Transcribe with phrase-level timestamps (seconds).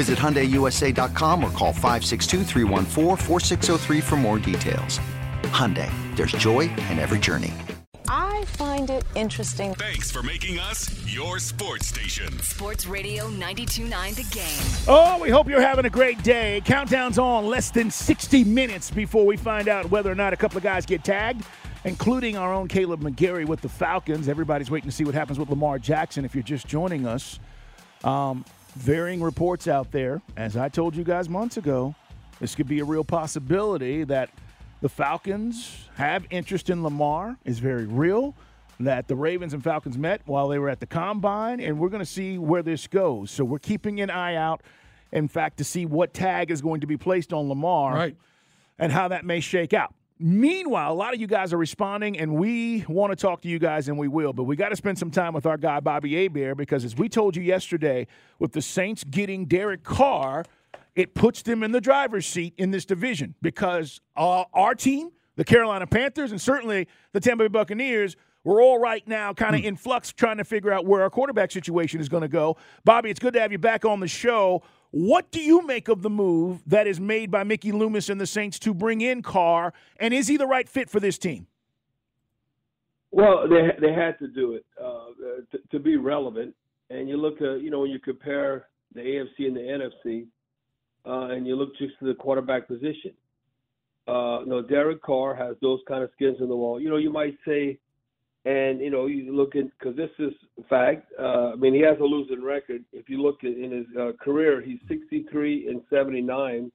[0.00, 4.98] Visit HyundaiUSA.com or call 562 for more details.
[5.52, 7.52] Hyundai, there's joy in every journey.
[8.08, 9.74] I find it interesting.
[9.74, 12.40] Thanks for making us your sports station.
[12.40, 14.86] Sports Radio 92.9 The Game.
[14.88, 16.62] Oh, we hope you're having a great day.
[16.64, 20.56] Countdown's on less than 60 minutes before we find out whether or not a couple
[20.56, 21.44] of guys get tagged
[21.84, 24.28] including our own Kaleb McGary with the Falcons.
[24.28, 26.26] Everybody's waiting to see what happens with Lamar Jackson.
[26.26, 27.40] If you're just joining us,
[28.04, 28.44] um,
[28.76, 30.20] varying reports out there.
[30.36, 31.94] As I told you guys months ago,
[32.40, 34.30] this could be a real possibility that
[34.80, 38.34] the Falcons have interest in Lamar is very real.
[38.78, 42.00] That the Ravens and Falcons met while they were at the combine, and we're going
[42.02, 43.30] to see where this goes.
[43.30, 44.62] So we're keeping an eye out,
[45.12, 48.16] in fact, to see what tag is going to be placed on Lamar Right.
[48.78, 49.92] and how that may shake out.
[50.22, 53.58] Meanwhile, a lot of you guys are responding, and we want to talk to you
[53.58, 54.34] guys, and we will.
[54.34, 57.08] But we got to spend some time with our guy Bobby Hebert because, as we
[57.08, 58.06] told you yesterday,
[58.38, 60.44] with the Saints getting Derek Carr,
[60.94, 65.44] it puts them in the driver's seat in this division because uh, our team, the
[65.44, 68.14] Carolina Panthers, and certainly the Tampa Bay Buccaneers.
[68.44, 71.50] We're all right now, kind of in flux, trying to figure out where our quarterback
[71.50, 72.58] situation is going to go.
[72.84, 74.62] Bobby, it's good to have you back on the show.
[74.90, 78.26] What do you make of the move that is made by Mickey Loomis and the
[78.26, 81.46] Saints to bring in Carr, and is he the right fit for this team?
[83.12, 85.06] Well, they they had to do it uh,
[85.52, 86.54] to, to be relevant.
[86.90, 90.26] And you look at you know when you compare the AFC and the NFC,
[91.06, 93.12] uh, and you look just to the quarterback position.
[94.08, 96.80] Uh, you know, Derek Carr has those kind of skins in the wall.
[96.80, 97.78] You know, you might say,
[98.44, 100.32] and you know, you look at because this is
[100.68, 101.12] fact.
[101.18, 102.84] Uh, I mean, he has a losing record.
[102.92, 106.72] If you look at in his uh, career, he's 63 and 79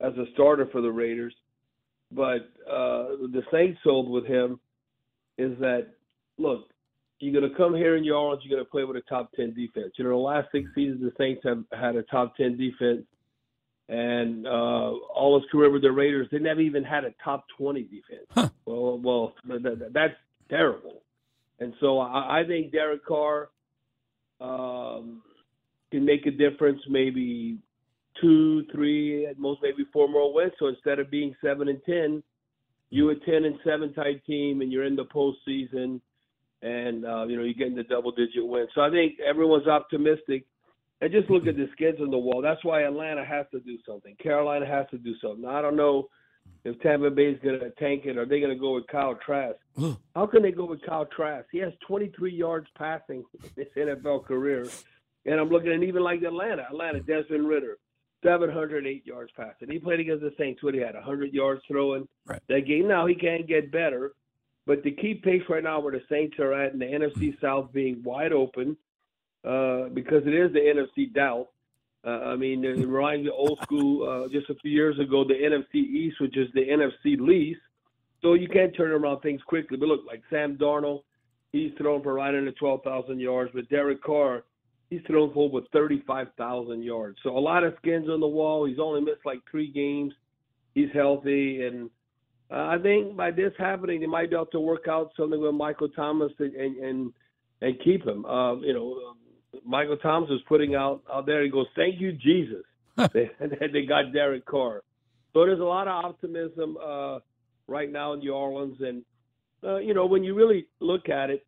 [0.00, 1.34] as a starter for the Raiders.
[2.12, 4.58] But uh, the Saints sold with him
[5.38, 5.88] is that
[6.38, 6.68] look,
[7.18, 9.30] you're going to come here in New Orleans, you're going to play with a top
[9.36, 9.92] 10 defense.
[9.96, 13.02] You know, the last six seasons, the Saints have had a top 10 defense.
[13.88, 14.50] And uh,
[15.14, 18.52] all his career with the Raiders, they never even had a top 20 defense.
[18.64, 20.14] Well, well, that, that- that's
[20.50, 21.02] terrible.
[21.60, 23.48] And so I, I think Derek Carr
[24.40, 25.22] um,
[25.90, 27.58] can make a difference, maybe
[28.20, 30.52] two, three, at most maybe four more wins.
[30.58, 32.22] So instead of being seven and ten,
[32.90, 36.00] you a ten and seven type team, and you're in the postseason,
[36.62, 38.66] and uh, you know you're getting the double digit win.
[38.74, 40.44] So I think everyone's optimistic.
[41.02, 42.42] And just look at the skids on the wall.
[42.42, 44.14] That's why Atlanta has to do something.
[44.22, 45.46] Carolina has to do something.
[45.46, 46.08] I don't know
[46.64, 49.18] if Tampa Bay is going to tank it are they're going to go with Kyle
[49.24, 49.56] Trask.
[50.14, 51.46] How can they go with Kyle Trask?
[51.50, 54.68] He has 23 yards passing in his NFL career.
[55.26, 56.66] And I'm looking at even like Atlanta.
[56.70, 57.78] Atlanta, Desmond Ridder,
[58.24, 59.70] 708 yards passing.
[59.70, 62.06] He played against the Saints when he had 100 yards throwing.
[62.26, 62.40] Right.
[62.48, 64.12] That game now he can't get better.
[64.66, 67.72] But the key pace right now where the Saints are at and the NFC South
[67.72, 68.76] being wide open
[69.44, 71.48] uh, because it is the NFC doubt.
[72.04, 74.08] Uh, I mean, it reminds me old school.
[74.08, 77.60] Uh, just a few years ago, the NFC East, which is the NFC least.
[78.22, 79.76] So you can't turn around things quickly.
[79.76, 81.02] But look, like Sam Darnold,
[81.52, 83.50] he's thrown for right under 12,000 yards.
[83.54, 84.44] But Derek Carr,
[84.88, 87.18] he's thrown for over 35,000 yards.
[87.22, 88.66] So a lot of skins on the wall.
[88.66, 90.12] He's only missed like three games.
[90.74, 91.90] He's healthy, and
[92.50, 95.54] uh, I think by this happening, they might be able to work out something with
[95.54, 97.12] Michael Thomas and and
[97.60, 98.24] and, keep him.
[98.24, 99.14] Uh, you know,
[99.64, 101.42] Michael Thomas is putting out out there.
[101.42, 102.64] He goes, "Thank you, Jesus."
[103.12, 103.30] they,
[103.72, 104.82] they got Derek Carr.
[105.32, 107.18] So there's a lot of optimism uh,
[107.66, 109.02] right now in New Orleans, and
[109.64, 111.46] uh, you know when you really look at it,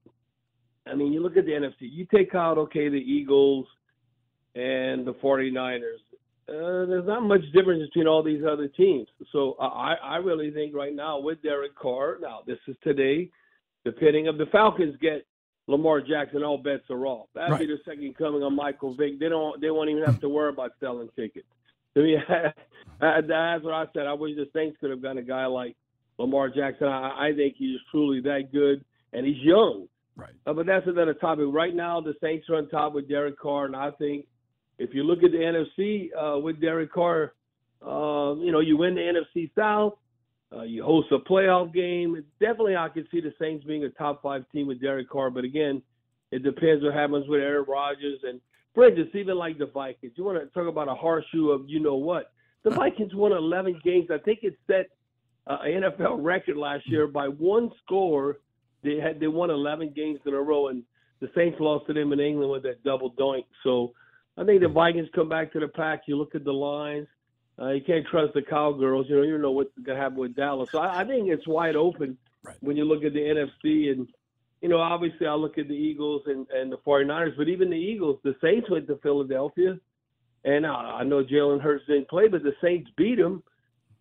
[0.87, 1.73] I mean, you look at the NFC.
[1.81, 3.67] You take out okay the Eagles
[4.55, 5.81] and the 49ers.
[6.49, 9.07] Uh, there's not much difference between all these other teams.
[9.31, 13.31] So I, I really think right now with Derek Carr, now this is today,
[13.85, 15.25] depending if the Falcons get
[15.73, 17.29] Lamar Jackson, all bets are off.
[17.35, 19.19] That'd be the second coming of Michael Vick.
[19.19, 21.47] They don't, they won't even have to worry about selling tickets.
[21.97, 22.23] I mean,
[23.01, 24.07] that's what I said.
[24.07, 25.75] I wish the Saints could have gotten a guy like
[26.19, 26.89] Lamar Jackson.
[26.89, 28.85] I, I think he's truly that good.
[29.13, 29.89] and he's young.
[30.17, 30.31] Right.
[30.47, 31.47] Uh, but that's another topic.
[31.49, 34.27] Right now, the Saints are on top with Derek Carr, and I think
[34.79, 37.33] if you look at the NFC uh, with Derek Carr,
[37.83, 39.95] uh, you know, you win the NFC South,
[40.55, 42.23] uh, you host a playoff game.
[42.41, 45.31] Definitely, I could see the Saints being a top five team with Derek Carr.
[45.31, 45.83] But again,
[46.31, 48.41] it depends what happens with Aaron Rodgers and,
[48.75, 50.13] for even like the Vikings.
[50.17, 52.33] You want to talk about a horseshoe of you know what?
[52.65, 54.09] The Vikings won 11 games.
[54.11, 54.89] I think it set
[55.47, 58.39] uh, an NFL record last year by one score.
[58.83, 60.83] They had they won 11 games in a row, and
[61.21, 63.45] the Saints lost to them in England with that double doink.
[63.63, 63.93] So
[64.37, 66.03] I think the Vikings come back to the pack.
[66.07, 67.09] You look at the lines.
[67.63, 69.07] Uh, you can't trust the Cowgirls.
[69.09, 70.69] You know, you don't know what's going to happen with Dallas.
[70.73, 72.57] So I, I think it's wide open Right.
[72.61, 73.91] when you look at the NFC.
[73.91, 74.09] And,
[74.61, 77.77] you know, obviously I look at the Eagles and, and the 49ers, but even the
[77.77, 79.79] Eagles, the Saints went to Philadelphia.
[80.45, 83.43] And uh, I know Jalen Hurts didn't play, but the Saints beat him.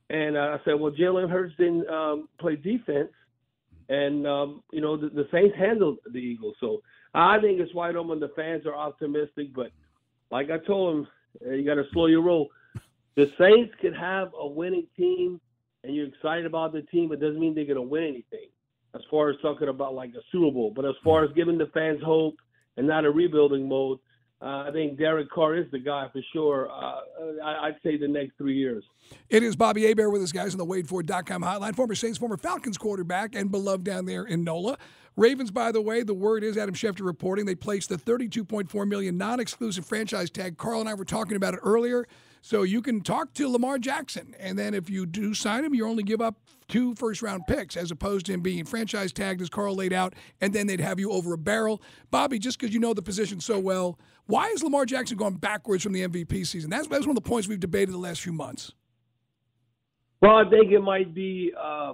[0.10, 3.12] And uh, I said, well, Jalen Hurts didn't um, play defense.
[3.90, 6.56] And, um, you know, the, the Saints handled the Eagles.
[6.60, 6.81] So
[7.14, 8.19] I think it's wide open.
[8.19, 9.54] The fans are optimistic.
[9.54, 9.72] But
[10.31, 11.07] like I told them,
[11.46, 12.50] uh, you got to slow your roll.
[13.16, 15.42] The Saints could have a winning team,
[15.84, 18.50] and you're excited about the team, it doesn't mean they're going to win anything.
[18.94, 21.68] As far as talking about like a Super Bowl, but as far as giving the
[21.74, 22.36] fans hope
[22.78, 24.00] and not a rebuilding mode,
[24.42, 26.69] uh, I think Derek Carr is the guy for sure.
[26.72, 28.84] Uh, I, I'd say the next three years.
[29.30, 31.75] It is Bobby Hebert with us, guys, on the WadeFord.com hotline.
[31.75, 34.78] Former Saints, former Falcons quarterback, and beloved down there in NOLA.
[35.16, 39.16] Ravens, by the way, the word is Adam Schefter reporting they placed the 32.4 million
[39.16, 40.57] non-exclusive franchise tag.
[40.57, 42.07] Carl and I were talking about it earlier.
[42.42, 45.88] So you can talk to Lamar Jackson, and then if you do sign him, you
[45.88, 49.76] only give up two first-round picks, as opposed to him being franchise tagged, as Carl
[49.76, 51.82] laid out, and then they'd have you over a barrel.
[52.10, 55.84] Bobby, just because you know the position so well, why is Lamar Jackson going backwards
[55.84, 56.72] from the MVP season?
[56.72, 58.74] That's, that's one of the points we've debated the last few months.
[60.22, 61.94] Well, I think it might be uh,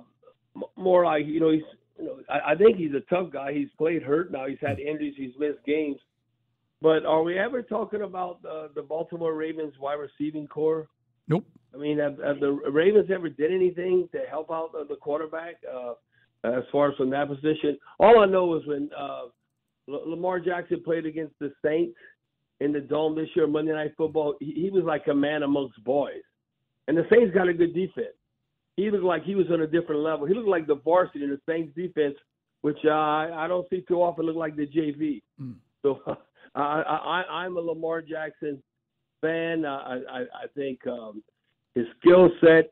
[0.75, 1.61] more like you know he's
[1.97, 3.53] you know I, I think he's a tough guy.
[3.53, 4.47] He's played hurt now.
[4.47, 5.13] He's had injuries.
[5.17, 5.97] He's missed games.
[6.81, 10.87] But are we ever talking about uh, the Baltimore Ravens wide receiving core?
[11.27, 11.45] Nope.
[11.73, 15.55] I mean, have, have the Ravens ever did anything to help out the, the quarterback
[15.71, 15.93] uh,
[16.43, 17.77] as far as from that position?
[17.99, 19.25] All I know is when uh,
[19.89, 21.97] L- Lamar Jackson played against the Saints
[22.59, 25.83] in the Dome this year, Monday Night Football, he, he was like a man amongst
[25.83, 26.21] boys.
[26.87, 28.15] And the Saints got a good defense.
[28.75, 30.25] He looked like he was on a different level.
[30.25, 32.15] He looked like the varsity in the Saints defense,
[32.61, 35.21] which uh, I I don't see too often look like the JV.
[35.41, 35.55] Mm.
[35.81, 35.99] So
[36.61, 38.61] I, I, I'm a Lamar Jackson
[39.21, 39.65] fan.
[39.65, 41.23] I, I, I think um,
[41.75, 42.71] his skill set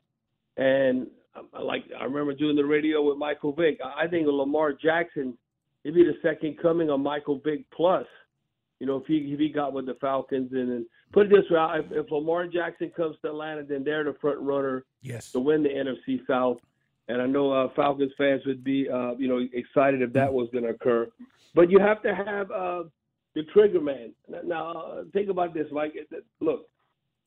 [0.56, 1.06] and
[1.36, 3.78] um, like I remember doing the radio with Michael Vick.
[3.84, 5.36] I think Lamar Jackson,
[5.84, 8.06] he'd be the second coming of Michael Vick plus.
[8.80, 11.50] You know, if he if he got with the Falcons and then put it this
[11.50, 15.32] way, if, if Lamar Jackson comes to Atlanta, then they're the front runner Yes.
[15.32, 16.58] to win the NFC South.
[17.08, 20.48] And I know uh, Falcons fans would be, uh, you know, excited if that was
[20.52, 21.06] going to occur.
[21.54, 22.82] But you have to have uh,
[23.36, 24.12] the trigger man.
[24.44, 25.94] Now, uh, think about this, Mike.
[26.40, 26.68] Look,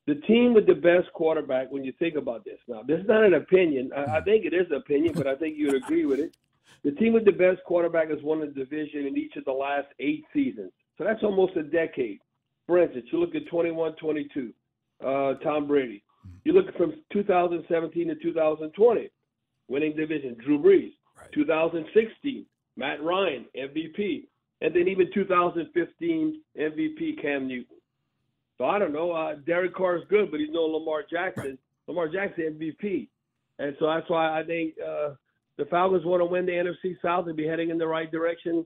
[0.08, 1.70] the team with the best quarterback.
[1.70, 3.92] When you think about this, now this is not an opinion.
[3.96, 6.36] I, I think it is an opinion, but I think you'd agree with it.
[6.82, 9.86] The team with the best quarterback has won the division in each of the last
[10.00, 10.72] eight seasons.
[10.98, 12.18] So that's almost a decade.
[12.66, 14.52] For instance, you look at 21 22,
[15.04, 16.02] uh, Tom Brady.
[16.44, 19.10] You look from 2017 to 2020,
[19.68, 20.92] winning division, Drew Brees.
[21.34, 22.46] 2016,
[22.76, 24.24] Matt Ryan, MVP.
[24.60, 27.76] And then even 2015, MVP Cam Newton.
[28.58, 29.12] So I don't know.
[29.12, 31.56] Uh, Derek Carr is good, but he's no Lamar Jackson.
[31.86, 33.08] Lamar Jackson MVP.
[33.58, 35.14] And so that's why I think uh,
[35.56, 38.64] the Falcons want to win the NFC South and be heading in the right direction.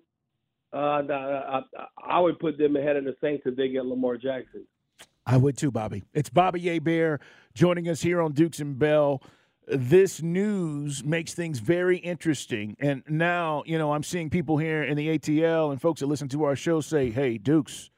[0.72, 1.60] Uh, I,
[2.04, 4.64] I would put them ahead of the Saints if they get Lamar Jackson.
[5.26, 6.02] I would too, Bobby.
[6.12, 7.22] It's Bobby Hebert
[7.54, 9.22] joining us here on Dukes and Bell.
[9.66, 12.76] This news makes things very interesting.
[12.80, 16.28] And now, you know, I'm seeing people here in the ATL and folks that listen
[16.30, 17.90] to our show say, hey, Dukes,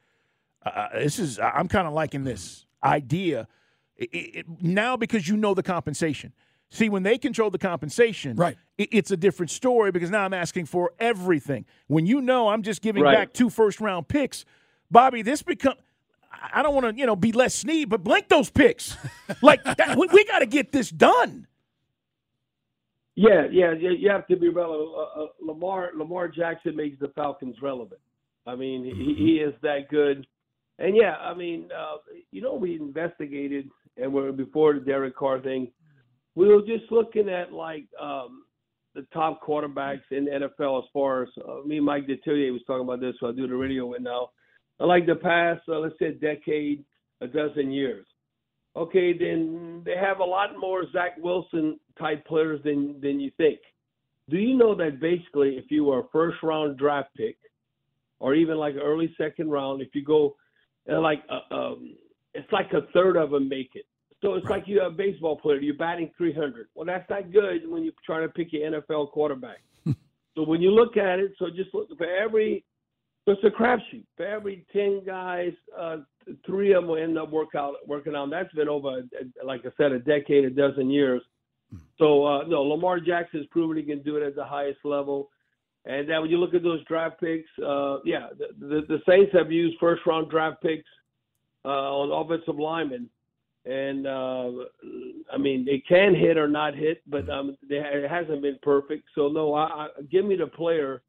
[0.64, 3.48] uh, this is, I'm kind of liking this idea.
[3.96, 6.32] It, it, now because you know the compensation.
[6.70, 8.56] See, when they control the compensation, Right.
[8.78, 11.64] it, it's a different story because now I'm asking for everything.
[11.88, 13.14] When you know I'm just giving Right.
[13.16, 14.44] back two first round picks,
[14.90, 15.74] Bobby, this become.
[16.52, 18.96] I don't want to, you know, be less sneed, but blink those picks.
[19.42, 21.46] like that, we, we got to get this done.
[23.16, 24.90] Yeah, yeah, you you have to be relevant.
[24.94, 28.00] Uh, uh, Lamar Lamar Jackson makes the Falcons relevant.
[28.46, 30.26] I mean, he, he is that good.
[30.78, 31.96] And yeah, I mean, uh,
[32.30, 35.72] you know, we investigated and we're before the Derek Carr thing.
[36.34, 38.44] We were just looking at like um,
[38.94, 42.62] the top quarterbacks in the NFL as far as uh, me and Mike Detillier was
[42.66, 43.14] talking about this.
[43.18, 44.28] So I do the radio with now.
[44.78, 46.84] Like the past, uh, let's say, a decade,
[47.22, 48.06] a dozen years
[48.76, 53.58] okay, then they have a lot more Zach Wilson type players than than you think.
[54.28, 57.36] Do you know that basically, if you were a first round draft pick,
[58.18, 60.36] or even like early second round, if you go,
[60.90, 61.96] uh, like uh, um,
[62.34, 63.86] it's like a third of them make it.
[64.22, 64.58] So it's right.
[64.58, 66.68] like you're a baseball player, you're batting 300.
[66.74, 69.58] Well, that's not good when you're trying to pick your NFL quarterback.
[69.86, 72.64] so when you look at it, so just look for every,
[73.32, 74.04] it's a crapshoot.
[74.16, 75.98] For every 10 guys, uh,
[76.44, 78.30] three of them will end up work out, working out.
[78.30, 79.02] That's been over,
[79.44, 81.22] like I said, a decade, a dozen years.
[81.98, 85.30] So uh, no, Lamar Jackson has proven he can do it at the highest level.
[85.84, 89.32] And then when you look at those draft picks, uh, yeah, the, the, the Saints
[89.32, 90.88] have used first round draft picks
[91.64, 93.08] uh, on offensive linemen,
[93.64, 94.50] and uh,
[95.32, 99.04] I mean they can hit or not hit, but um, they, it hasn't been perfect.
[99.14, 101.02] So no, I, I, give me the player.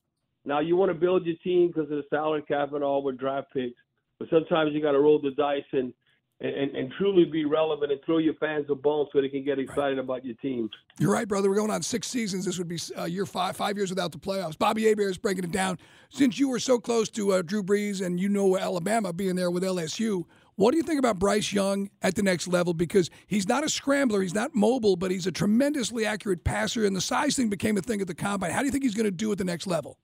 [0.48, 3.20] Now you want to build your team because of the salary cap and all with
[3.20, 3.76] draft picks,
[4.18, 5.94] but sometimes you got to roll the dice and
[6.40, 9.58] and, and, truly be relevant and throw your fans a bone so they can get
[9.58, 10.04] excited right.
[10.04, 10.70] about your team.
[11.00, 11.50] You're right, brother.
[11.50, 12.46] We're going on six seasons.
[12.46, 14.56] This would be uh, year five, five years without the playoffs.
[14.56, 15.80] Bobby Hebert is breaking it down.
[16.10, 19.50] Since you were so close to uh, Drew Brees and you know Alabama being there
[19.50, 20.26] with LSU,
[20.58, 22.76] what do you think about Bryce Young at the next level?
[22.76, 26.96] Because he's not a scrambler, he's not mobile, but he's a tremendously accurate passer, and
[26.96, 28.52] the size thing became a thing at the combine.
[28.52, 29.98] How do you think he's going to do at the next level?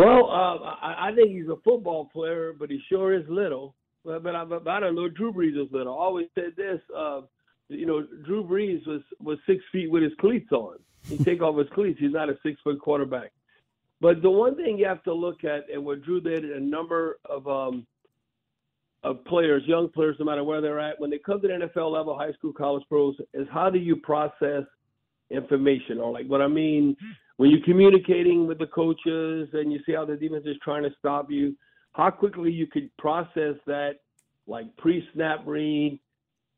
[0.00, 3.74] Well, uh, I, I think he's a football player, but he sure is little.
[4.02, 5.10] But, but, I, but I don't know.
[5.10, 5.92] Drew Brees was little.
[5.92, 6.80] I always said this.
[6.96, 7.20] Uh,
[7.68, 10.78] you know, Drew Brees was was six feet with his cleats on.
[11.04, 12.00] He take off his cleats.
[12.00, 13.32] He's not a six foot quarterback.
[14.00, 17.18] But the one thing you have to look at, and what Drew did, a number
[17.26, 17.86] of um,
[19.04, 21.92] of players, young players, no matter where they're at, when they come to the NFL
[21.92, 24.64] level, high school, college pros, is how do you process
[25.30, 25.98] information?
[25.98, 26.96] Or like what I mean,
[27.40, 30.90] when you're communicating with the coaches and you see how the defense is trying to
[30.98, 31.56] stop you,
[31.94, 33.92] how quickly you could process that,
[34.46, 35.98] like pre-snap read,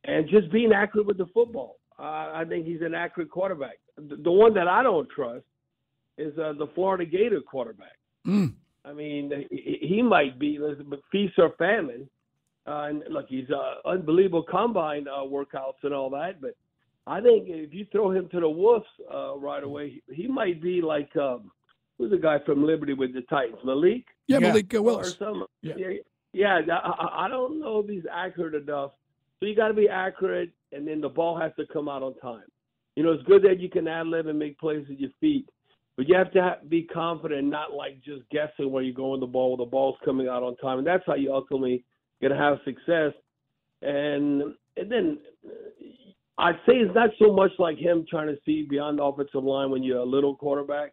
[0.02, 1.76] and just being accurate with the football.
[2.00, 3.78] Uh, I think he's an accurate quarterback.
[3.96, 5.44] The, the one that I don't trust
[6.18, 7.96] is uh, the Florida Gator quarterback.
[8.26, 8.54] Mm.
[8.84, 10.58] I mean, he, he might be
[11.12, 12.10] feast or famine.
[12.66, 16.56] Uh, and look, he's uh, unbelievable combine uh, workouts and all that, but
[17.06, 20.80] I think if you throw him to the wolves uh, right away, he might be
[20.80, 21.50] like um,
[21.98, 24.04] who's the guy from Liberty with the Titans, Malik.
[24.28, 25.14] Yeah, Malik uh, Willis.
[25.20, 26.60] Or some, yeah, yeah.
[26.66, 28.92] yeah I, I don't know if he's accurate enough.
[29.40, 32.14] So you got to be accurate, and then the ball has to come out on
[32.18, 32.44] time.
[32.94, 35.48] You know, it's good that you can ad lib and make plays with your feet,
[35.96, 39.26] but you have to have, be confident, not like just guessing where you're going the
[39.26, 39.56] ball.
[39.56, 41.84] The ball's coming out on time, and that's how you ultimately
[42.20, 43.12] going to have success.
[43.80, 45.18] And and then
[46.42, 49.70] I'd say it's not so much like him trying to see beyond the offensive line
[49.70, 50.92] when you're a little quarterback,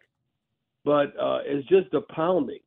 [0.86, 2.60] but uh, it's just the pounding.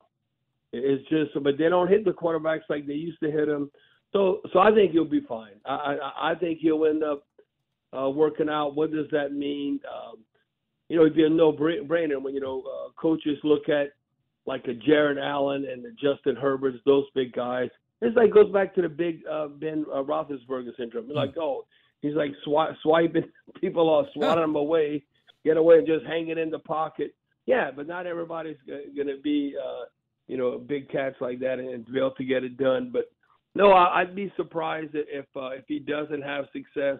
[0.72, 3.70] It's just, but they don't hit the quarterbacks like they used to hit them.
[4.12, 5.52] So, so I think he'll be fine.
[5.64, 7.24] I, I, I think he'll end up
[7.96, 8.74] uh, working out.
[8.74, 9.78] What does that mean?
[9.88, 10.18] Um,
[10.88, 13.92] you know, it'd be a no-brainer when you know uh, coaches look at
[14.44, 17.70] like a Jared Allen and the Justin Herberts, those big guys.
[18.00, 21.08] It's like goes back to the big uh, Ben uh, Roethlisberger syndrome.
[21.08, 21.64] Like, oh,
[22.02, 23.24] he's like swi- swiping
[23.60, 25.02] people off, swatting them away,
[25.44, 27.14] get away, and just hanging in the pocket.
[27.46, 29.86] Yeah, but not everybody's going to be, uh,
[30.28, 32.90] you know, big cats like that and be able to get it done.
[32.92, 33.10] But
[33.54, 36.98] no, I, would be surprised if uh, if he doesn't have success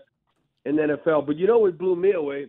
[0.64, 1.26] in the NFL.
[1.26, 2.47] But you know what blew me away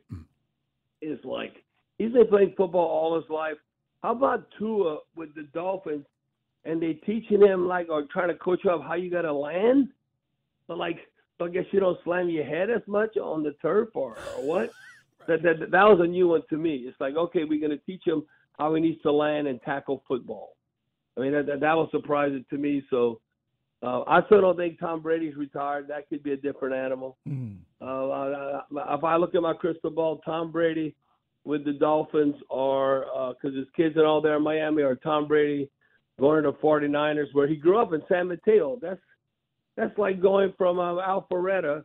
[1.02, 1.54] is like
[1.98, 3.58] he's been playing football all his life.
[4.02, 6.06] How about Tua with the Dolphins?
[6.66, 9.90] and they teaching him like or trying to coach up how you got to land.
[10.68, 10.98] But like,
[11.38, 14.46] so I guess you don't slam your head as much on the turf or, or
[14.46, 14.72] what?
[15.28, 16.86] that, that that was a new one to me.
[16.88, 18.24] It's like, okay, we're gonna teach him
[18.58, 20.56] how he needs to land and tackle football.
[21.18, 22.84] I mean, that that, that was surprising to me.
[22.90, 23.20] So.
[23.86, 25.90] Uh, I still don't think Tom Brady's retired.
[25.90, 27.18] That could be a different animal.
[27.28, 27.58] Mm.
[27.82, 28.62] Uh,
[28.96, 30.96] if I look at my crystal ball, Tom Brady
[31.44, 35.28] with the Dolphins, or because uh, his kids and all there in Miami, or Tom
[35.28, 35.70] Brady
[36.20, 38.80] going to the 49ers, where he grew up in San Mateo.
[38.82, 39.02] That's
[39.76, 41.84] that's like going from um, Alpharetta,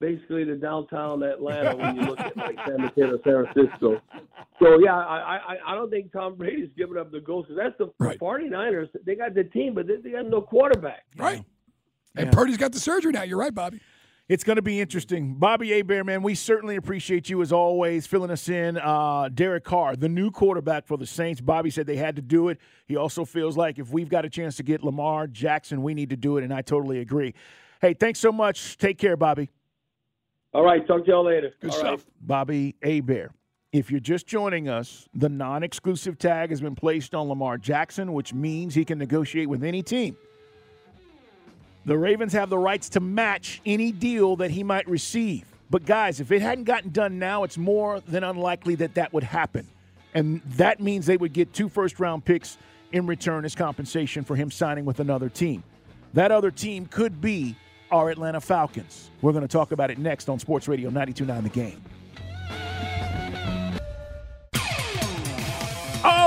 [0.00, 4.00] basically to downtown Atlanta when you look at like San Mateo, San Francisco.
[4.60, 7.48] So yeah, I I, I don't think Tom Brady's giving up the ghost.
[7.56, 8.18] That's the right.
[8.18, 8.88] 49ers.
[9.04, 11.04] They got the team, but they, they got no quarterback.
[11.16, 11.44] Right.
[12.16, 12.32] And yeah.
[12.32, 13.22] Purdy's got the surgery now.
[13.22, 13.80] You're right, Bobby.
[14.28, 15.36] It's going to be interesting.
[15.36, 18.76] Bobby Hebert, man, we certainly appreciate you as always filling us in.
[18.76, 21.40] Uh, Derek Carr, the new quarterback for the Saints.
[21.40, 22.58] Bobby said they had to do it.
[22.86, 26.10] He also feels like if we've got a chance to get Lamar Jackson, we need
[26.10, 27.32] to do it, and I totally agree.
[27.80, 28.76] Hey, thanks so much.
[28.76, 29.48] Take care, Bobby.
[30.52, 30.86] All right.
[30.86, 31.54] Talk to y'all later.
[31.60, 32.04] Good All stuff.
[32.04, 32.26] Right.
[32.26, 33.32] Bobby Hebert.
[33.72, 38.12] If you're just joining us, the non exclusive tag has been placed on Lamar Jackson,
[38.12, 40.16] which means he can negotiate with any team.
[41.88, 45.46] The Ravens have the rights to match any deal that he might receive.
[45.70, 49.22] But guys, if it hadn't gotten done now, it's more than unlikely that that would
[49.22, 49.66] happen.
[50.12, 52.58] And that means they would get two first round picks
[52.92, 55.64] in return as compensation for him signing with another team.
[56.12, 57.56] That other team could be
[57.90, 59.10] our Atlanta Falcons.
[59.22, 61.82] We're going to talk about it next on Sports Radio 929 The Game.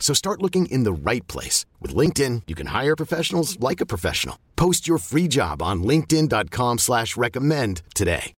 [0.00, 1.66] So start looking in the right place.
[1.78, 4.36] With LinkedIn, you can hire professionals like a professional.
[4.56, 8.32] Post your free job on linkedin.com slash recommend today.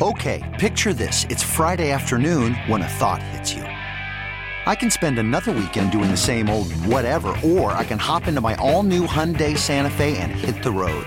[0.00, 1.24] Okay, picture this.
[1.30, 3.62] It's Friday afternoon when a thought hits you.
[3.62, 8.40] I can spend another weekend doing the same old whatever, or I can hop into
[8.42, 11.06] my all-new Hyundai Santa Fe and hit the road.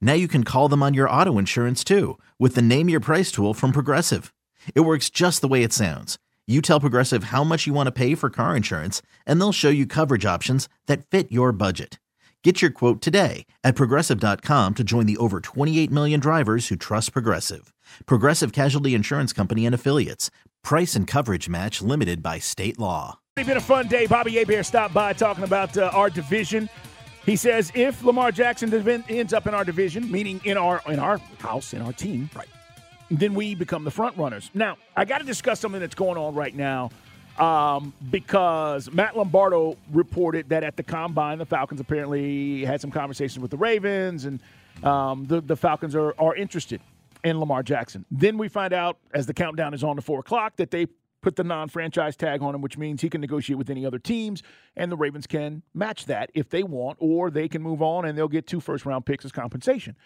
[0.00, 3.32] Now you can call them on your auto insurance too with the Name Your Price
[3.32, 4.32] tool from Progressive.
[4.74, 6.18] It works just the way it sounds.
[6.46, 9.70] You tell Progressive how much you want to pay for car insurance, and they'll show
[9.70, 11.98] you coverage options that fit your budget.
[12.42, 17.14] Get your quote today at progressive.com to join the over 28 million drivers who trust
[17.14, 17.72] Progressive.
[18.04, 20.30] Progressive Casualty Insurance Company and Affiliates.
[20.62, 23.20] Price and coverage match limited by state law.
[23.38, 24.06] It's been a fun day.
[24.06, 26.68] Bobby Hebert stopped by talking about uh, our division.
[27.26, 28.72] He says if Lamar Jackson
[29.08, 32.48] ends up in our division, meaning in our in our house, in our team, right,
[33.10, 34.50] then we become the front runners.
[34.52, 36.90] Now, I got to discuss something that's going on right now
[37.38, 43.40] um, because Matt Lombardo reported that at the combine, the Falcons apparently had some conversations
[43.40, 44.40] with the Ravens, and
[44.82, 46.80] um, the the Falcons are are interested
[47.24, 48.04] in Lamar Jackson.
[48.10, 50.88] Then we find out as the countdown is on to four o'clock that they
[51.24, 54.42] put the non-franchise tag on him, which means he can negotiate with any other teams,
[54.76, 58.16] and the Ravens can match that if they want, or they can move on and
[58.16, 59.96] they'll get two first-round picks as compensation.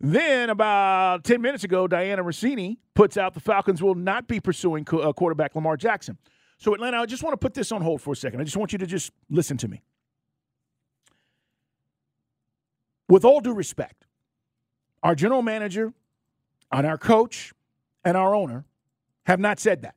[0.00, 4.86] Then, about 10 minutes ago, Dianna Russini puts out the Falcons will not be pursuing
[4.92, 6.16] uh, quarterback Lamar Jackson.
[6.58, 8.40] So, Atlanta, I just want to put this on hold for a second.
[8.40, 9.82] I just want you to just listen to me.
[13.08, 14.06] With all due respect,
[15.02, 15.92] our general manager
[16.70, 17.52] and our coach
[18.04, 18.64] and our owner
[19.24, 19.95] have not said that.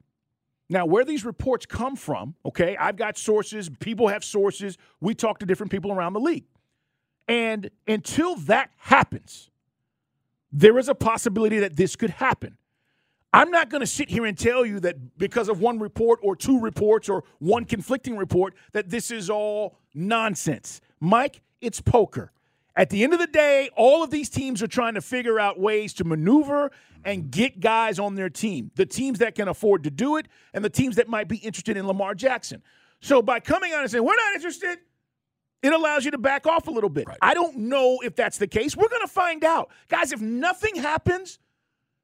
[0.70, 5.40] Now, where these reports come from, okay, I've got sources, people have sources, we talk
[5.40, 6.46] to different people around the league.
[7.28, 9.50] And until that happens,
[10.52, 12.58] there is a possibility that this could happen.
[13.32, 16.36] I'm not going to sit here and tell you that because of one report or
[16.36, 20.82] two reports or one conflicting report that this is all nonsense.
[21.00, 22.32] Mike, it's poker.
[22.80, 25.60] At the end of the day, all of these teams are trying to figure out
[25.60, 26.72] ways to maneuver
[27.04, 28.72] and get guys on their team.
[28.76, 31.76] The teams that can afford to do it and the teams that might be interested
[31.76, 32.64] in Lamar Jackson.
[33.02, 34.80] So by coming out and saying, we're not interested,
[35.62, 37.06] it allows you to back off a little bit.
[37.06, 37.18] Right.
[37.22, 38.78] I don't know if that's the case.
[38.78, 39.72] We're going to find out.
[39.90, 41.38] Guys, if nothing happens,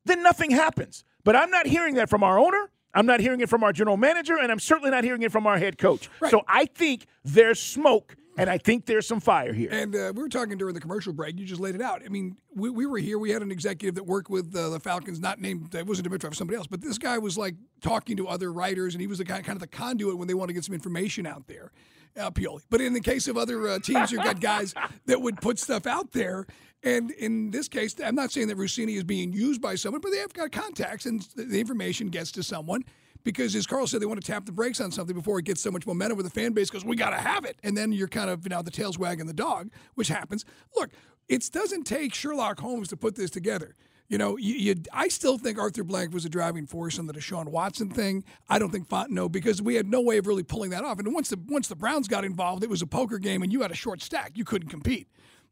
[0.04, 1.06] then nothing happens.
[1.24, 2.70] But I'm not hearing that from our owner.
[2.94, 5.48] I'm not hearing it from our general manager, and I'm certainly not hearing it from
[5.48, 6.10] our head coach.
[6.20, 6.32] Right.
[6.32, 9.70] So I think there's smoke, and I think there's some fire here.
[9.72, 11.40] And uh, we were talking during the commercial break.
[11.40, 12.02] You just laid it out.
[12.06, 13.18] I mean, we, we were here.
[13.18, 16.36] We had an executive that worked with uh, the Falcons, not named, it wasn't Dimitroff,
[16.36, 19.24] somebody else, but this guy was like talking to other writers, and he was the
[19.24, 21.72] guy, kind of the conduit when they want to get some information out there.
[22.18, 22.62] Uh, Pioli.
[22.70, 24.74] But in the case of other uh, teams, you've got guys
[25.06, 26.48] that would put stuff out there,
[26.86, 30.12] and in this case, I'm not saying that Russini is being used by someone, but
[30.12, 32.84] they have got contacts and the information gets to someone
[33.26, 35.60] because, as Carl said, they want to tap the brakes on something before it gets
[35.60, 37.58] so much momentum with the fan base because we got to have it.
[37.64, 40.46] And then you're kind of, you know, the tail's wagging the dog, which happens.
[40.76, 40.92] Look,
[41.28, 43.76] it doesn't take Sherlock Holmes to put this together.
[44.08, 47.14] You know, you, you, I still think Arthur Blank was a driving force on the
[47.14, 48.24] Deshaun Watson thing.
[48.48, 51.00] I don't think Fontenot because we had no way of really pulling that off.
[51.00, 53.64] And once the once the Browns got involved, it was a poker game, and you
[53.64, 54.34] had a short stack.
[54.36, 55.08] You couldn't compete.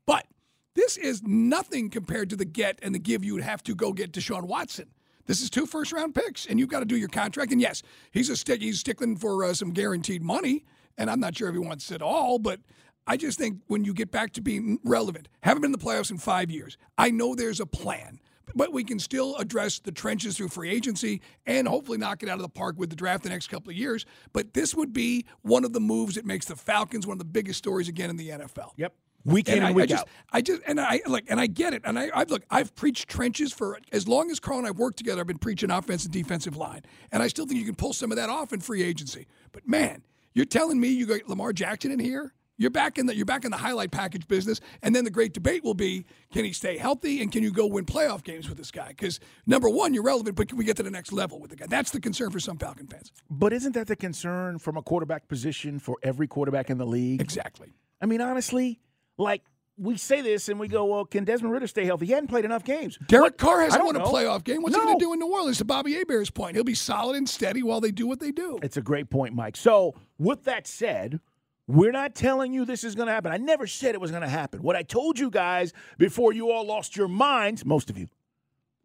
[0.05, 0.27] But
[0.75, 3.91] this is nothing compared to the get and the give you would have to go
[3.91, 4.89] get Deshaun Watson.
[5.25, 7.51] This is two first round picks, and you've got to do your contract.
[7.51, 7.81] And yes,
[8.11, 8.61] he's a stick.
[8.61, 10.65] He's stickling for uh, some guaranteed money,
[10.97, 12.59] and I'm not sure if he wants it all, but
[13.07, 16.11] I just think when you get back to being relevant, haven't been in the playoffs
[16.11, 16.77] in five years.
[16.97, 18.19] I know there's a plan,
[18.55, 22.35] but we can still address the trenches through free agency and hopefully knock it out
[22.35, 24.05] of the park with the draft the next couple of years.
[24.31, 27.25] But this would be one of the moves that makes the Falcons one of the
[27.25, 28.71] biggest stories again in the NFL.
[28.77, 28.93] Yep.
[29.25, 30.09] Week in and, and I, week I just, out.
[30.31, 31.81] I just, and I look, and I get it.
[31.85, 34.97] And I, I look, I've preached trenches for as long as Carl and I've worked
[34.97, 35.21] together.
[35.21, 36.81] I've been preaching offense and defensive line,
[37.11, 39.27] and I still think you can pull some of that off in free agency.
[39.51, 42.33] But man, you're telling me you got Lamar Jackson in here?
[42.55, 45.33] You're back in the you're back in the highlight package business, and then the great
[45.33, 48.59] debate will be: Can he stay healthy, and can you go win playoff games with
[48.59, 48.89] this guy?
[48.89, 51.55] Because number one, you're relevant, but can we get to the next level with the
[51.55, 51.65] guy?
[51.67, 53.11] That's the concern for some Falcon fans.
[53.29, 57.21] But isn't that the concern from a quarterback position for every quarterback in the league?
[57.21, 57.73] Exactly.
[57.99, 58.79] I mean, honestly,
[59.17, 59.43] like
[59.77, 62.05] we say this and we go, well, can Desmond Ridder stay healthy?
[62.05, 62.99] He hadn't played enough games.
[63.07, 63.37] Derek?
[63.37, 64.05] Carr hasn't won a know.
[64.05, 64.61] playoff game.
[64.61, 65.57] What's he going to do in New Orleans?
[65.57, 68.59] To Bobby Hebert's point, he'll be solid and steady while they do what they do.
[68.61, 69.57] It's a great point, Mike.
[69.57, 71.19] So, with that said,
[71.67, 73.31] we're not telling you this is going to happen.
[73.31, 74.61] I never said it was going to happen.
[74.61, 78.09] What I told you guys before you all lost your minds, most of you,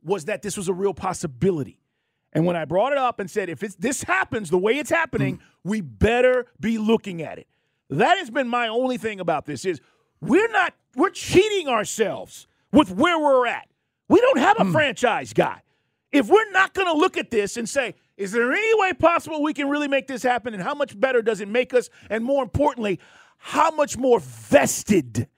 [0.02, 1.80] was that this was a real possibility.
[2.32, 4.90] And when I brought it up and said, if it's, this happens the way it's
[4.90, 5.68] happening, hmm.
[5.68, 7.48] we better be looking at it.
[7.90, 9.80] That has been my only thing about this is
[10.20, 13.68] we're not we're cheating ourselves with where we're at.
[14.09, 14.72] We don't have a hmm.
[14.72, 15.62] franchise guy.
[16.11, 19.42] If we're not going to look at this and say, is there any way possible
[19.42, 20.54] we can really make this happen?
[20.54, 21.90] And how much better does it make us?
[22.09, 22.98] And more importantly,
[23.37, 25.28] how much more vested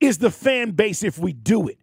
[0.00, 1.78] is the fan base if we do it?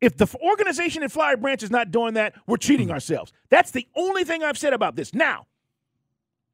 [0.00, 2.94] If the organization at Flowery Branch is not doing that, we're cheating hmm.
[2.94, 3.32] ourselves.
[3.50, 5.12] That's the only thing I've said about this.
[5.12, 5.46] Now,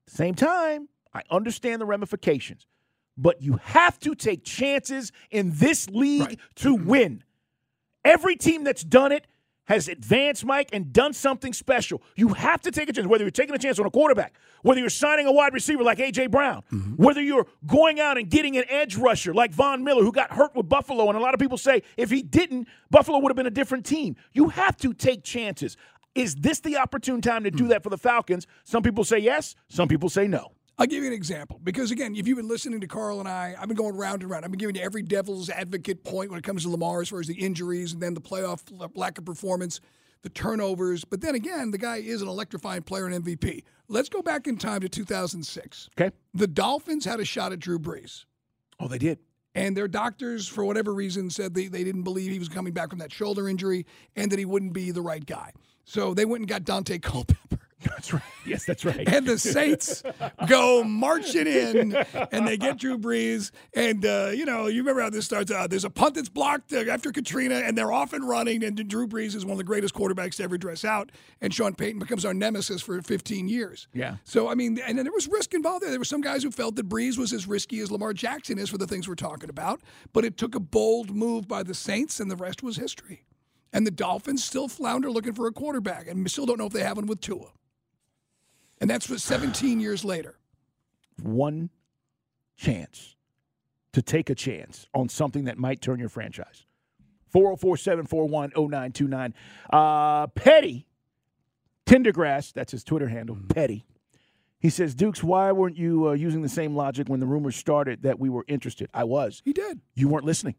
[0.08, 2.66] same time, I understand the ramifications,
[3.16, 7.22] but you have to take chances in this league to win.
[8.04, 9.26] Every team that's done it
[9.66, 12.02] has advanced, Mike, and done something special.
[12.16, 14.80] You have to take a chance, whether you're taking a chance on a quarterback, whether
[14.80, 16.26] you're signing a wide receiver like A.J.
[16.26, 16.94] Brown, mm-hmm.
[17.02, 20.54] whether you're going out and getting an edge rusher like Von Miller, who got hurt
[20.56, 21.08] with Buffalo.
[21.08, 23.86] And a lot of people say if he didn't, Buffalo would have been a different
[23.86, 24.16] team.
[24.32, 25.76] You have to take chances.
[26.14, 27.68] Is this the opportune time to do mm.
[27.68, 28.46] that for the Falcons?
[28.64, 30.52] Some people say yes, some people say no.
[30.82, 33.54] I'll give you an example because, again, if you've been listening to Carl and I,
[33.56, 34.44] I've been going round and round.
[34.44, 37.20] I've been giving you every devil's advocate point when it comes to Lamar as far
[37.20, 38.64] as the injuries and then the playoff
[38.96, 39.80] lack of performance,
[40.22, 41.04] the turnovers.
[41.04, 43.62] But then again, the guy is an electrifying player and MVP.
[43.86, 45.88] Let's go back in time to 2006.
[45.96, 46.12] Okay.
[46.34, 48.24] The Dolphins had a shot at Drew Brees.
[48.80, 49.20] Oh, they did.
[49.54, 52.90] And their doctors, for whatever reason, said they, they didn't believe he was coming back
[52.90, 55.52] from that shoulder injury and that he wouldn't be the right guy.
[55.84, 57.61] So they went and got Daunte Culpepper.
[57.88, 58.22] That's right.
[58.44, 59.08] Yes, that's right.
[59.08, 60.02] And the Saints
[60.48, 61.94] go marching in,
[62.32, 63.50] and they get Drew Brees.
[63.74, 65.70] And uh, you know, you remember how this starts out.
[65.70, 68.64] There's a punt that's blocked uh, after Katrina, and they're off and running.
[68.64, 71.12] And Drew Brees is one of the greatest quarterbacks to ever dress out.
[71.40, 73.88] And Sean Payton becomes our nemesis for 15 years.
[73.92, 74.16] Yeah.
[74.24, 75.90] So I mean, and then there was risk involved there.
[75.90, 78.68] There were some guys who felt that Brees was as risky as Lamar Jackson is
[78.68, 79.80] for the things we're talking about.
[80.12, 83.24] But it took a bold move by the Saints, and the rest was history.
[83.72, 86.72] And the Dolphins still flounder looking for a quarterback, and we still don't know if
[86.72, 87.52] they have one with Tua.
[88.82, 90.34] And that's what 17 years later.
[91.22, 91.70] one
[92.56, 93.14] chance
[93.92, 96.66] to take a chance on something that might turn your franchise.
[97.28, 99.34] 404 741 0929.
[99.72, 100.86] Uh, Petty,
[101.86, 103.86] Tindergrass, that's his Twitter handle, Petty.
[104.58, 108.02] He says, Dukes, why weren't you uh, using the same logic when the rumors started
[108.02, 108.90] that we were interested?
[108.92, 109.42] I was.
[109.44, 109.80] He did.
[109.94, 110.56] You weren't listening.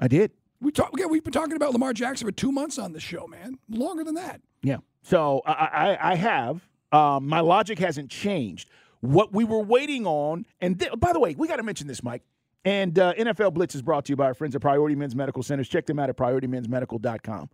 [0.00, 0.30] I did.
[0.62, 3.26] We talk, yeah, we've been talking about Lamar Jackson for two months on this show,
[3.26, 3.58] man.
[3.68, 4.40] Longer than that.
[4.62, 4.78] Yeah.
[5.02, 5.52] So I,
[6.00, 6.66] I, I have.
[6.94, 8.70] Um, my logic hasn't changed.
[9.00, 12.02] What we were waiting on, and th- by the way, we got to mention this,
[12.04, 12.22] Mike.
[12.64, 15.42] And uh, NFL Blitz is brought to you by our friends at Priority Men's Medical
[15.42, 15.68] Centers.
[15.68, 17.50] Check them out at PriorityMen'sMedical.com.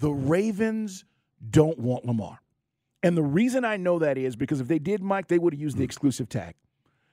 [0.00, 1.04] The Ravens
[1.48, 2.40] don't want Lamar.
[3.02, 5.60] And the reason I know that is because if they did, Mike, they would have
[5.60, 6.56] used the exclusive tag.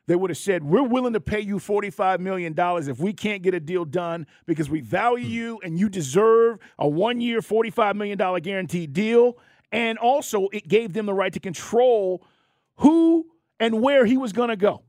[0.07, 3.53] They would have said, We're willing to pay you $45 million if we can't get
[3.53, 8.17] a deal done because we value you and you deserve a one year, $45 million
[8.41, 9.37] guaranteed deal.
[9.73, 12.23] And also, it gave them the right to control
[12.75, 13.25] who
[13.59, 14.83] and where he was going to go.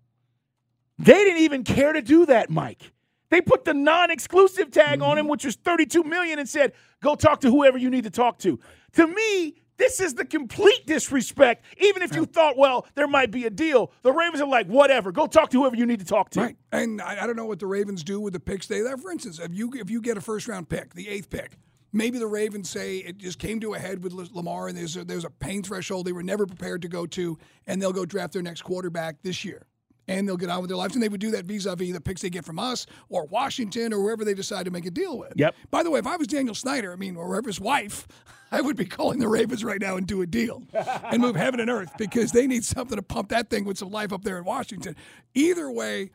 [0.99, 2.92] They didn't even care to do that, Mike.
[3.31, 5.31] They put the non-exclusive tag on him, mm-hmm.
[5.31, 8.61] which was 32 million, and said, "Go talk to whoever you need to talk to."
[8.92, 11.64] To me, this is the complete disrespect.
[11.79, 15.11] Even if you thought, well, there might be a deal, the Ravens are like, "Whatever,
[15.11, 16.57] go talk to whoever you need to talk to." Right.
[16.70, 19.01] And I, I don't know what the Ravens do with the picks they have.
[19.01, 21.57] For instance, if you if you get a first round pick, the eighth pick,
[21.94, 25.04] maybe the Ravens say it just came to a head with Lamar and there's a,
[25.04, 28.33] there's a pain threshold they were never prepared to go to, and they'll go draft
[28.33, 29.66] their next quarterback this year.
[30.07, 30.94] And they'll get on with their lives.
[30.94, 33.24] And they would do that vis a vis the picks they get from us or
[33.24, 35.33] Washington or whoever they decide to make a deal with.
[35.35, 35.54] Yep.
[35.70, 38.07] By the way, if I was Daniel Snyder, I mean, or whoever his wife,
[38.52, 41.59] I would be calling the Ravens right now and do a deal and move heaven
[41.59, 44.37] and earth because they need something to pump that thing with some life up there
[44.37, 44.94] in Washington.
[45.33, 46.11] Either way,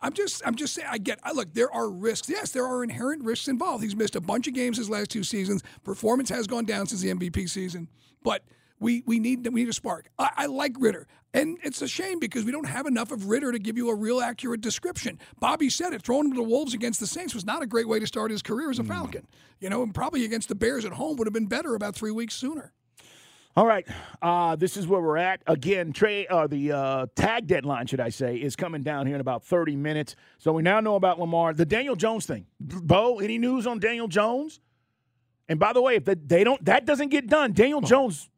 [0.00, 2.28] I'm just I'm just saying I get I look there are risks.
[2.28, 3.82] Yes, there are inherent risks involved.
[3.82, 5.62] He's missed a bunch of games his last two seasons.
[5.82, 7.88] Performance has gone down since the MVP season.
[8.22, 8.42] But
[8.80, 10.08] We we need we need a spark.
[10.18, 11.06] I, I like Ridder.
[11.32, 13.94] And it's a shame because we don't have enough of Ridder to give you a
[13.94, 15.18] real accurate description.
[15.40, 16.02] Bobby said it.
[16.02, 18.30] Throwing him to the Wolves against the Saints was not a great way to start
[18.30, 18.88] his career as a hmm.
[18.88, 19.26] Falcon.
[19.58, 22.12] You know, and probably against the Bears at home would have been better about three
[22.12, 22.72] weeks sooner.
[23.56, 23.86] All right,
[24.20, 25.40] uh, this is where we're at.
[25.46, 29.20] Again, Trey, uh, the uh, tag deadline, should I say, is coming down here in
[29.20, 30.16] about 30 minutes.
[30.38, 31.54] So we now know about Lamar.
[31.54, 32.46] The Daniel Jones thing.
[32.58, 34.58] Bo, any news on Daniel Jones?
[35.48, 38.28] And by the way, if the, they don't, that doesn't get done, Daniel Jones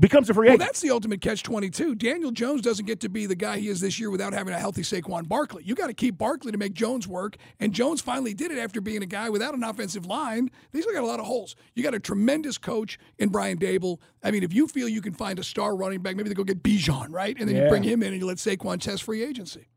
[0.00, 0.60] becomes a free agent.
[0.60, 1.94] Well, that's the ultimate catch 22.
[1.94, 4.58] Daniel Jones doesn't get to be the guy he is this year without having a
[4.58, 5.62] healthy Saquon Barkley.
[5.64, 8.80] You got to keep Barkley to make Jones work, and Jones finally did it after
[8.80, 10.50] being a guy without an offensive line.
[10.72, 11.54] They still got a lot of holes.
[11.74, 13.98] You got a tremendous coach in Brian Daboll.
[14.22, 16.44] I mean, if you feel you can find a star running back, maybe they go
[16.44, 17.36] get Bijan, right?
[17.38, 19.68] And then you bring him in and you let Saquon test free agency.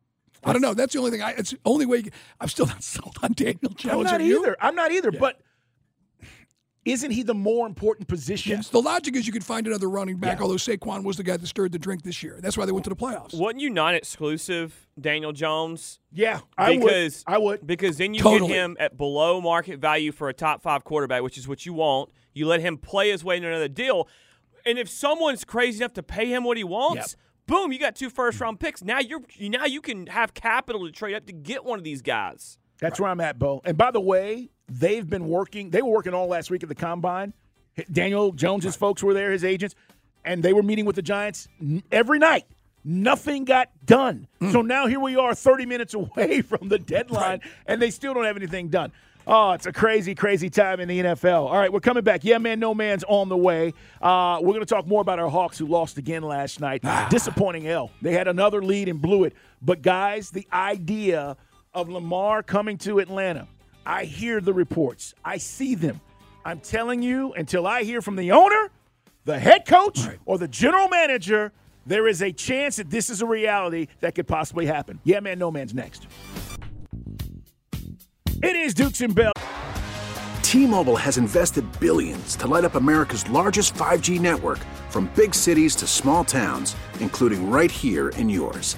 [0.46, 0.74] I don't know.
[0.74, 1.22] That's the only thing.
[1.22, 2.04] I, it's the only way.
[2.40, 3.94] I'm still not sold on Daniel Jones.
[3.94, 4.42] I'm not Are you?
[4.42, 4.58] either.
[4.60, 5.12] I'm not either.
[5.12, 5.40] But
[6.86, 8.58] isn't he the more important position?
[8.58, 8.70] Yes.
[8.70, 11.48] The logic is you could find another running back, although Saquon was the guy that
[11.48, 12.40] stirred the drink this year.
[12.42, 13.34] That's why they went to the playoffs.
[13.34, 16.00] Wasn't you non-exclusive, Daniel Jones?
[16.12, 16.80] Yeah, I would.
[16.82, 17.66] because I would.
[17.66, 18.50] because then you Totally.
[18.50, 21.74] get him at below market value for a top five quarterback, which is what you
[21.74, 22.10] want.
[22.34, 24.08] You let him play his way into another deal,
[24.66, 27.16] and if someone's crazy enough to pay him what he wants,
[27.48, 28.84] boom, you got two first round picks.
[28.84, 32.02] Now you're now you can have capital to trade up to get one of these
[32.02, 32.58] guys.
[32.80, 33.62] That's where I'm at, Bo.
[33.64, 35.70] And by the way, they've been working.
[35.70, 37.34] They were working all last week at the combine.
[37.92, 39.76] Daniel Jones's folks were there, his agents,
[40.26, 41.48] and they were meeting with the Giants
[41.92, 42.46] every night.
[42.86, 44.28] Nothing got done.
[44.52, 48.26] So now here we are, 30 minutes away from the deadline, and they still don't
[48.26, 48.92] have anything done.
[49.26, 51.48] Oh, it's a crazy, crazy time in the NFL.
[51.48, 52.26] All right, we're coming back.
[52.26, 53.74] Yeah, man, no man's on the way.
[54.02, 56.84] Uh, we're going to talk more about our Hawks who lost again last night.
[57.10, 57.90] Disappointing L.
[58.02, 59.34] They had another lead and blew it.
[59.62, 61.38] But, guys, the idea
[61.74, 63.48] of Lamar coming to Atlanta,
[63.86, 66.00] I hear the reports, I see them.
[66.46, 68.70] I'm telling you, until I hear from the owner,
[69.26, 71.52] the head coach, or the general manager,
[71.86, 75.00] there is a chance that this is a reality that could possibly happen.
[75.04, 76.08] Yeah, man, no man's next.
[78.42, 79.32] It is Dukes and Bell.
[80.42, 84.60] T-Mobile has invested billions to light up America's largest 5G network
[84.90, 88.78] from big cities to small towns, including right here in yours.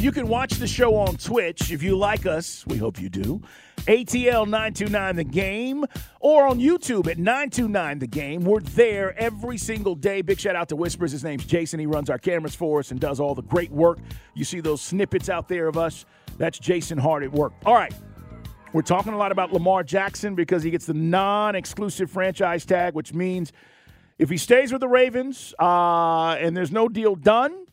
[0.00, 2.66] You can watch the show on Twitch if you like us.
[2.66, 3.40] We hope you do.
[3.86, 5.84] ATL 929 The Game
[6.20, 8.44] or on YouTube at 929 The Game.
[8.44, 10.20] We're there every single day.
[10.20, 11.12] Big shout out to Whispers.
[11.12, 11.78] His name's Jason.
[11.78, 13.98] He runs our cameras for us and does all the great work.
[14.34, 16.04] You see those snippets out there of us.
[16.38, 17.52] That's Jason Hart at work.
[17.64, 17.94] All right.
[18.72, 22.94] We're talking a lot about Lamar Jackson because he gets the non exclusive franchise tag,
[22.94, 23.52] which means
[24.18, 27.63] if he stays with the Ravens uh, and there's no deal done,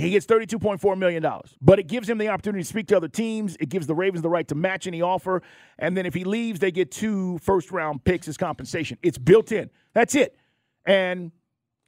[0.00, 1.24] he gets $32.4 million.
[1.60, 3.56] But it gives him the opportunity to speak to other teams.
[3.60, 5.42] It gives the Ravens the right to match any offer.
[5.78, 8.98] And then if he leaves, they get two first round picks as compensation.
[9.02, 9.70] It's built in.
[9.94, 10.36] That's it.
[10.86, 11.32] And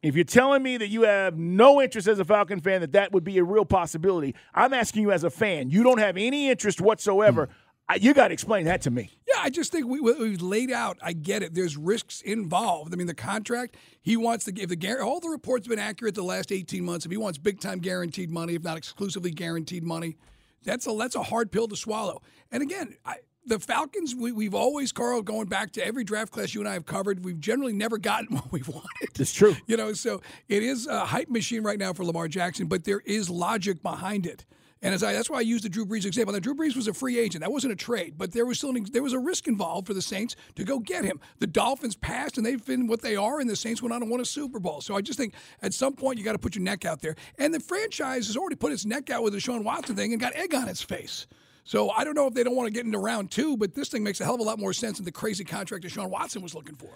[0.03, 3.13] if you're telling me that you have no interest as a Falcon fan, that that
[3.13, 6.51] would be a real possibility, I'm asking you as a fan, you don't have any
[6.51, 7.49] interest whatsoever.
[7.51, 7.55] I-
[8.01, 9.11] You got to explain that to me.
[9.29, 10.99] Yeah, I just think we, we- we've laid out.
[11.03, 11.55] I get it.
[11.55, 12.93] There's risks involved.
[12.95, 16.15] I mean, the contract he wants to give the all the reports have been accurate
[16.15, 17.05] the last 18 months.
[17.05, 20.17] If he wants big time guaranteed money, if not exclusively guaranteed money,
[20.65, 22.23] that's a that's a hard pill to swallow.
[22.51, 26.55] And again, I, the Falcons, we, we've always, Carl, going back to every draft class
[26.55, 28.87] you and I have covered, we've generally never gotten what we've wanted.
[29.19, 29.57] It's true.
[29.67, 33.01] You know, so it is a hype machine right now for Lamar Jackson, but there
[33.05, 34.45] is logic behind it.
[34.83, 36.33] And as I, that's why I used the Drew Brees example.
[36.33, 37.43] Now, Drew Brees was a free agent.
[37.43, 39.95] That wasn't a trade, but there was still an, there was a risk involved for
[39.95, 41.21] the Saints to go get him.
[41.39, 44.11] The Dolphins passed, and they've been what they are, and the Saints went on and
[44.11, 44.81] won a Super Bowl.
[44.81, 47.15] So I just think at some point you got to put your neck out there.
[47.39, 50.21] And the franchise has already put its neck out with the Sean Watson thing and
[50.21, 51.29] got egg on its face.
[51.65, 53.89] So I don't know if they don't want to get into round two, but this
[53.89, 56.11] thing makes a hell of a lot more sense than the crazy contract that Sean
[56.11, 56.91] Watson was looking for.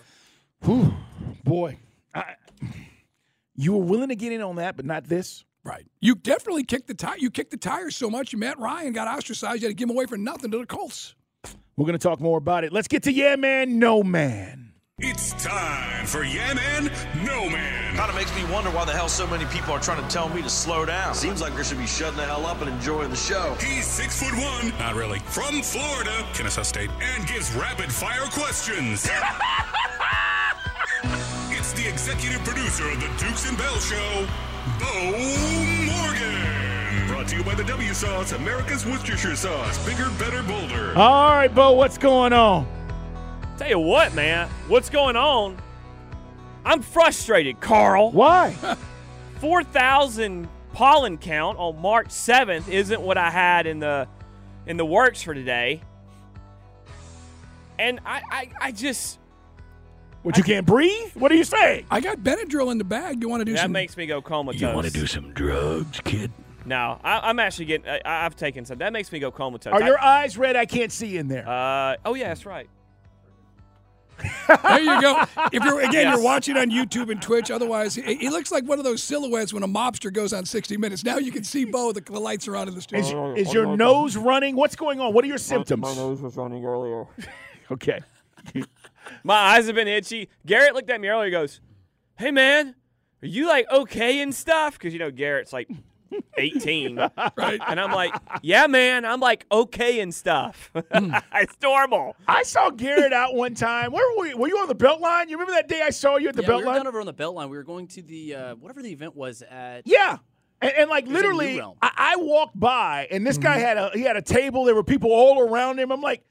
[0.65, 0.93] Whew,
[1.45, 1.79] boy,
[2.13, 2.35] I,
[3.55, 5.45] you were willing to get in on that, but not this.
[5.67, 5.85] Right.
[6.01, 7.17] You definitely kicked the tire.
[7.19, 8.33] You kicked the tires so much.
[8.33, 9.63] You Matt Ryan got ostracized.
[9.63, 11.17] You had to give him away for nothing to the Colts.
[11.77, 12.73] We're going to talk more about it.
[12.73, 14.73] Let's get to Yeah Man, No Man.
[15.01, 16.85] It's time for Yeah Man,
[17.25, 17.97] No Man.
[17.97, 20.29] Kind of makes me wonder why the hell so many people are trying to tell
[20.29, 21.17] me to slow down.
[21.17, 23.57] Seems like we should be shutting the hell up and enjoying the show.
[23.59, 29.11] He's six foot one, not really, from Florida, Kennesaw State, and gives rapid fire questions.
[31.51, 34.27] it's the executive producer of the Dukes and Bell Show,
[34.79, 35.11] Bo
[35.85, 37.09] Morgan.
[37.09, 39.85] Brought to you by the W Sauce, America's Worcestershire Sauce.
[39.87, 40.97] Bigger, better, bolder.
[40.97, 42.67] All right, Bo, what's going on?
[43.59, 45.57] Tell you what, man, what's going on?
[46.65, 48.11] I'm frustrated, Carl.
[48.13, 48.53] Why?
[49.41, 54.09] 4,000 pollen count on March 7th isn't what I had in the
[54.67, 55.81] in the works for today.
[57.79, 59.19] And I, I, I just
[60.27, 61.13] What you can't breathe?
[61.15, 61.87] What are you saying?
[61.89, 63.23] I got Benadryl in the bag.
[63.23, 63.73] You want to do that some?
[63.73, 64.61] That makes me go comatose.
[64.61, 66.33] You want to do some drugs, kid?
[66.65, 67.89] No, I, I'm actually getting.
[67.89, 68.79] I, I've taken some.
[68.79, 69.73] That makes me go comatose.
[69.73, 70.57] Are I- your eyes red?
[70.57, 71.49] I can't see in there.
[71.49, 72.69] Uh, oh yeah, that's right.
[74.49, 75.23] there you go.
[75.53, 76.17] If you're again, Yes.
[76.17, 77.53] you're watching on YouTube and Twitch.
[77.53, 80.77] Otherwise, he, he looks like one of those silhouettes when a mobster goes on 60
[80.77, 81.05] Minutes.
[81.05, 81.93] Now you can see Bo.
[81.93, 83.33] The, the lights are on in the Is, studio.
[83.35, 84.57] is your nose running?
[84.57, 85.15] What's going on?
[85.15, 85.83] What are your symptoms?
[85.83, 87.07] My nose was running earlier.
[87.71, 88.01] Okay.
[89.25, 90.29] My eyes have been itchy.
[90.45, 91.27] Garrett looked at me earlier.
[91.27, 91.61] He goes,
[92.17, 92.75] "Hey man,
[93.23, 95.69] are you like okay and stuff?" Because you know Garrett's like
[96.39, 96.97] 18,
[97.37, 97.61] right?
[97.67, 100.71] And I'm like, "Yeah, man, I'm like okay and stuff.
[100.75, 103.93] it's normal." I saw Garrett out one time.
[103.93, 104.37] Where were you?
[104.37, 105.29] Were you on the belt line?
[105.29, 106.79] You remember that day I saw you at the yeah, belt we were line?
[106.81, 107.49] down over on the belt line.
[107.51, 109.83] We were going to the uh, whatever the event was at.
[109.87, 110.19] Yeah.
[110.63, 113.43] And, and like It was in New literally, I, I walked by and this Mm-hmm.
[113.43, 114.65] guy had a he had a table.
[114.65, 115.93] There were people all around him.
[115.93, 116.23] I'm like,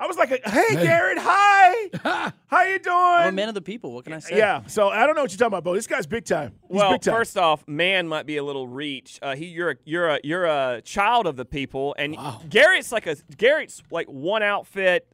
[0.00, 3.92] I was like, "Hey, Garrett, hi, how you doing?" I'm a man of the people.
[3.92, 4.38] What can I say?
[4.38, 4.64] Yeah.
[4.66, 5.74] So I don't know what you're talking about, Bo.
[5.74, 6.54] This guy's big time.
[6.68, 7.14] He's well, big time.
[7.14, 9.18] first off, man might be a little reach.
[9.20, 12.16] Uh, he, you're a, you're a, you're a child of the people, and
[12.48, 15.06] Garrett's like a Garrett's like one outfit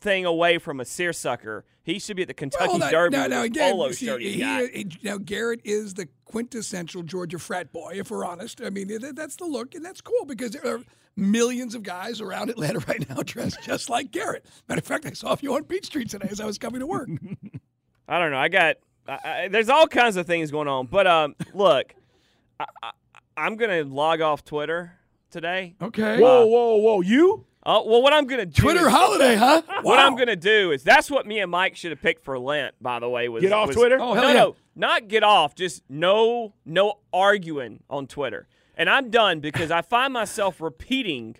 [0.00, 1.64] thing away from a seersucker.
[1.82, 4.06] He should be at the Kentucky Well, that- Derby now, with now again, polo see,
[4.06, 8.60] shirt he- he- now Garrett is the quintessential Georgia frat boy, if we're honest.
[8.60, 10.80] I mean, that's the look, and that's cool because there are
[11.16, 14.44] millions of guys around Atlanta right now dressed just like Garrett.
[14.68, 16.80] Matter of fact, I saw a few on Beach Street today as I was coming
[16.80, 17.08] to work.
[18.08, 18.38] I don't know.
[18.38, 18.76] I got
[19.08, 21.94] I, I, there's all kinds of things going on, but um, look,
[22.60, 22.90] I, I,
[23.36, 24.92] I'm gonna log off Twitter
[25.30, 25.74] today.
[25.80, 26.20] Okay.
[26.20, 27.00] Whoa, whoa, whoa!
[27.00, 27.44] You?
[27.68, 29.60] Oh well, what I'm gonna do Twitter is- holiday, huh?
[29.82, 32.74] What I'm gonna do is that's what me and Mike should have picked for Lent.
[32.80, 33.98] By the way, was Get off was- Twitter?
[34.00, 34.34] Oh, hell no, yeah.
[34.34, 35.54] no, not get off.
[35.56, 38.46] Just no, no arguing on Twitter.
[38.76, 41.36] And I'm done because I find myself repeating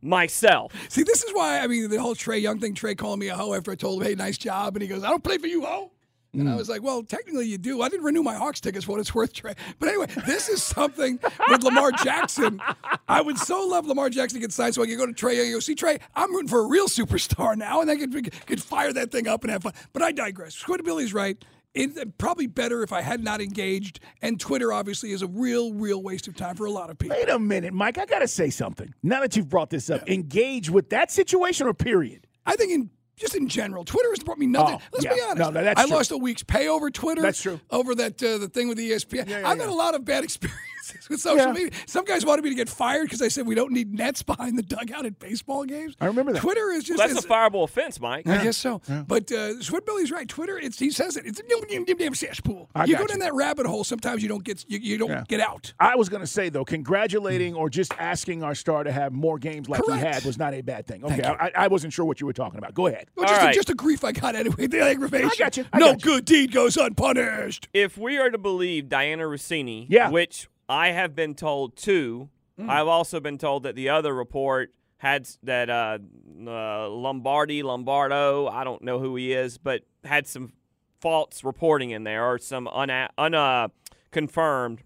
[0.00, 0.72] myself.
[0.88, 2.74] See, this is why I mean the whole Trae Young thing.
[2.74, 5.04] Trae calling me a hoe after I told him, "Hey, nice job," and he goes,
[5.04, 5.90] "I don't play for you, hoe."
[6.32, 6.58] And I hmm.
[6.58, 7.82] was like, "Well, technically you do.
[7.82, 10.62] I didn't renew my Hawks tickets for what it's worth, Trae." But anyway, this is
[10.62, 12.60] something with Lamar Jackson.
[13.08, 15.42] I would so love Lamar Jackson to get signed so I could go to Trae
[15.42, 18.62] and go, "See, Trae, I'm rooting for a real superstar now, and I could could
[18.62, 20.54] fire that thing up and have fun." But I digress.
[20.54, 21.42] Squidbilly's right.
[21.76, 24.00] It's probably better if I had not engaged.
[24.22, 27.16] And Twitter obviously is a real, real waste of time for a lot of people.
[27.16, 27.98] Wait a minute, Mike.
[27.98, 28.94] I gotta say something.
[29.02, 32.26] Now that you've brought this up, engage with that situation or period.
[32.46, 34.76] I think in just in general, Twitter has brought me nothing.
[34.76, 35.14] Oh, Let's yeah.
[35.14, 35.52] be honest.
[35.52, 35.96] No, I true.
[35.96, 37.22] lost a week's pay over Twitter.
[37.22, 37.60] That's true.
[37.70, 39.28] Over that uh, the thing with the ESPN.
[39.28, 40.60] Yeah, yeah, I've had a lot of bad experiences
[41.10, 41.52] with social Yeah.
[41.52, 41.70] media.
[41.86, 44.58] Some guys wanted me to get fired because I said we don't need nets behind
[44.58, 45.94] the dugout at baseball games.
[46.00, 46.40] I remember that.
[46.42, 46.98] Twitter is just.
[46.98, 48.26] That's a fireable offense, Mike.
[48.26, 48.80] I guess so.
[49.06, 50.28] But uh, Switbilly's right.
[50.28, 51.26] Twitter, it's, he says it.
[51.26, 52.68] It's a damn, damn, damn cesspool.
[52.86, 53.84] You got go down that rabbit hole.
[53.84, 55.24] Sometimes you don't get you, you don't Yeah.
[55.28, 55.72] get out.
[55.80, 59.68] I was gonna say though, congratulating or just asking our star to have more games
[59.68, 60.00] like Correct.
[60.02, 61.04] he had was not a bad thing.
[61.04, 62.74] Okay, I, I wasn't sure what you were talking about.
[62.74, 63.06] Go ahead.
[63.16, 64.66] Well, All just, a, just a grief I got anyway.
[64.66, 65.30] The aggravation.
[65.32, 65.64] I got you.
[65.72, 66.10] I no got you.
[66.12, 67.68] good deed goes unpunished.
[67.72, 70.10] If we are to believe Dianna Russini, Yeah.
[70.10, 75.28] which I have been told too, I've also been told that the other report had
[75.42, 75.98] that uh,
[76.46, 80.52] uh, Lombardi, Lombardo, I don't know who he is, but had some
[81.00, 83.68] false reporting in there or some una- un, uh,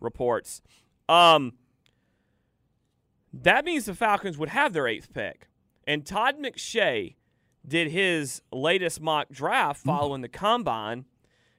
[0.01, 0.61] reports.
[1.09, 1.53] Um,
[3.33, 5.47] that means the Falcons would have their eighth pick.
[5.87, 7.14] And Todd McShay
[7.66, 11.05] did his latest mock draft following the combine,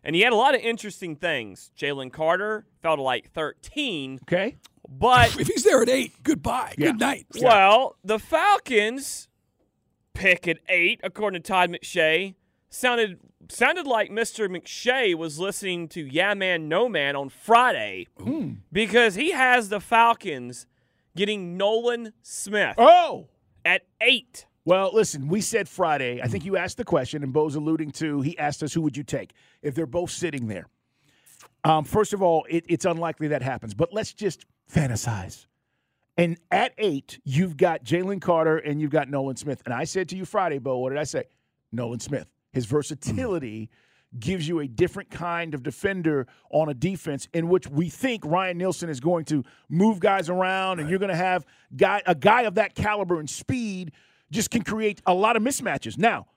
[0.03, 1.71] and he had a lot of interesting things.
[1.77, 4.57] Jalen Carter fell to like 13, Okay.
[4.89, 7.27] But if he's there at eight, goodbye, good night.
[7.39, 9.29] Well, the Falcons
[10.13, 12.35] pick at eight, according to Todd McShay,
[12.69, 14.47] sounded sounded like Mr.
[14.47, 18.53] McShay was listening to Yeah Man No Man on Friday hmm.
[18.71, 20.65] because he has the Falcons
[21.15, 22.75] getting Nolan Smith.
[22.77, 23.27] Oh,
[23.63, 24.45] at eight.
[24.63, 26.21] Well, listen, we said Friday.
[26.21, 28.21] I think you asked the question, and Bo's alluding to.
[28.21, 30.67] He asked us, "Who would you take if they're both sitting there?"
[31.63, 35.47] Um, first of all, it, it's unlikely that happens, but let's just fantasize.
[36.17, 39.61] And at eight, you've got Jalen Carter and you've got Nolan Smith.
[39.65, 41.23] And I said to you Friday, Bo, what did I say?
[41.71, 42.27] Nolan Smith.
[42.51, 43.69] His versatility
[44.19, 48.57] gives you a different kind of defender on a defense in which we think Ryan
[48.57, 51.45] Nielsen is going to move guys around, and you're going to have
[51.75, 53.93] guy a guy of that caliber and speed
[54.31, 55.97] just can create a lot of mismatches.
[55.97, 56.27] Now,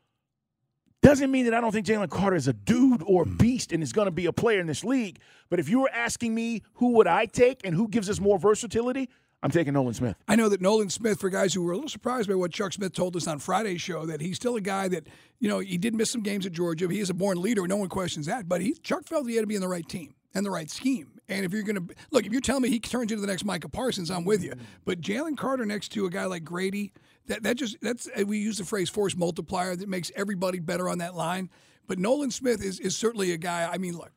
[1.03, 3.37] doesn't mean that I don't think Jalen Carter is a dude or hmm.
[3.37, 5.19] beast and is going to be a player in this league.
[5.51, 8.39] But if you were asking me who would I take and who gives us more
[8.39, 9.11] versatility,
[9.43, 10.17] I'm taking Nolan Smith.
[10.27, 12.73] I know that Nolan Smith, for guys who were a little surprised by what Chuck
[12.73, 15.07] Smith told us on Friday's show, that he's still a guy that,
[15.39, 16.89] you know, he did miss some games at Georgia.
[16.89, 17.67] He is a born leader.
[17.69, 18.49] No one questions that.
[18.49, 20.71] But he, Chuck felt he had to be in the right team and the right
[20.71, 21.21] scheme.
[21.29, 23.45] And if you're going to look, if you're telling me he turns into the next
[23.45, 24.53] Micah Parsons, I'm with you.
[24.53, 24.63] Hmm.
[24.87, 26.95] But Jalen Carter next to a guy like Grady,
[27.27, 30.99] that, that just, that's, we use the phrase force multiplier that makes everybody better on
[30.99, 31.51] that line.
[31.87, 34.11] But Nolan Smith is, is certainly a guy, I mean, look,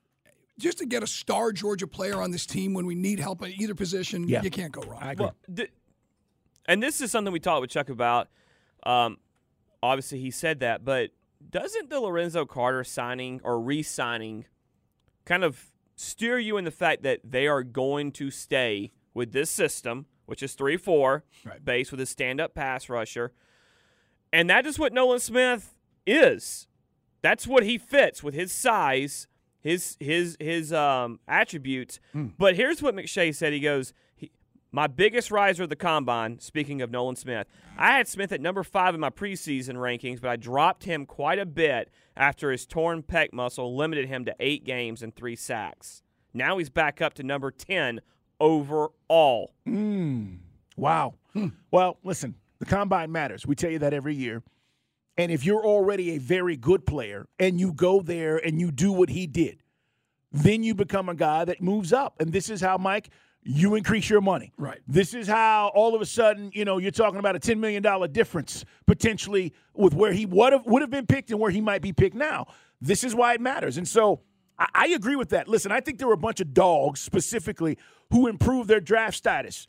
[0.59, 3.49] just to get a star Georgia player on this team when we need help at
[3.49, 4.41] either position, Yeah.
[4.41, 5.15] you can't go wrong.
[5.17, 5.71] Well, th-
[6.67, 8.27] and this is something we talked with Chuck about.
[8.83, 9.17] Um,
[9.83, 11.11] obviously, he said that, but
[11.49, 14.45] doesn't the Lorenzo Carter signing or re-signing
[15.25, 19.49] kind of steer you in the fact that they are going to stay with this
[19.49, 21.23] system, which is three four,
[21.65, 23.31] base with a stand-up pass rusher,
[24.31, 25.73] and that is what Nolan Smith
[26.05, 26.67] is.
[27.23, 29.27] That's what he fits with his size,
[29.59, 31.99] his his his um, attributes.
[32.37, 33.53] But here's what McShay said.
[33.53, 34.31] He goes, he,
[34.71, 37.47] "My biggest riser of the combine." Speaking of Nolan Smith,
[37.77, 41.39] I had Smith at number five in my preseason rankings, but I dropped him quite
[41.39, 46.03] a bit after his torn pec muscle limited him to eight games and three sacks.
[46.33, 48.01] Now he's back up to number ten
[48.39, 49.53] overall.
[49.67, 50.37] Mm.
[50.75, 51.15] Wow.
[51.69, 53.45] Well, listen, the combine matters.
[53.45, 54.41] We tell you that every year.
[55.17, 58.91] And if you're already a very good player and you go there and you do
[58.91, 59.61] what he did,
[60.31, 62.15] then you become a guy that moves up.
[62.19, 63.09] And this is how, Mike,
[63.43, 64.51] you increase your money.
[64.57, 64.79] Right.
[64.87, 67.83] This is how all of a sudden, you know, you're talking about a $10 million
[68.11, 71.81] difference potentially with where he would have would have been picked and where he might
[71.81, 72.47] be picked now.
[72.81, 73.77] This is why it matters.
[73.77, 74.21] And so
[74.57, 75.47] I, I agree with that.
[75.47, 77.77] Listen, I think there were a bunch of dogs specifically
[78.11, 79.67] who improved their draft status.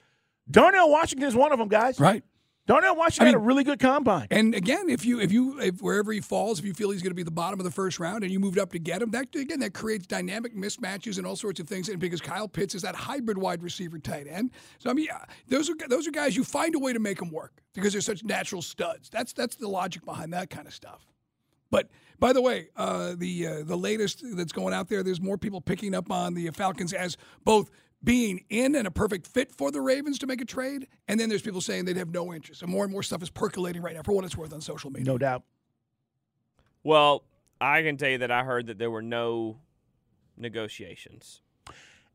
[0.51, 2.01] Darnell Washington is one of them, guys.
[2.01, 2.22] Right.
[2.68, 4.26] Darnell Washington I had a really good combine.
[4.30, 7.12] And again, if you if you if wherever he falls, if you feel he's going
[7.12, 9.11] to be the bottom of the first round and you moved up to get him,
[9.12, 11.89] that again that creates dynamic mismatches and all sorts of things.
[11.89, 15.24] And because Kyle Pitts is that hybrid wide receiver tight end, so I mean yeah,
[15.49, 18.03] those are those are guys you find a way to make them work because they're
[18.03, 19.09] such natural studs.
[19.09, 21.07] That's that's the logic behind that kind of stuff.
[21.70, 21.88] But
[22.18, 25.60] by the way, uh, the uh, the latest that's going out there, there's more people
[25.60, 27.70] picking up on the Falcons as both
[28.02, 31.28] being in and a perfect fit for the Ravens to make a trade, and then
[31.28, 32.62] there's people saying they'd have no interest.
[32.62, 34.90] And more and more stuff is percolating right now, for what it's worth, on social
[34.90, 35.06] media.
[35.06, 35.42] No doubt.
[36.84, 37.24] Well,
[37.60, 39.58] I can tell you that I heard that there were no
[40.36, 41.42] negotiations.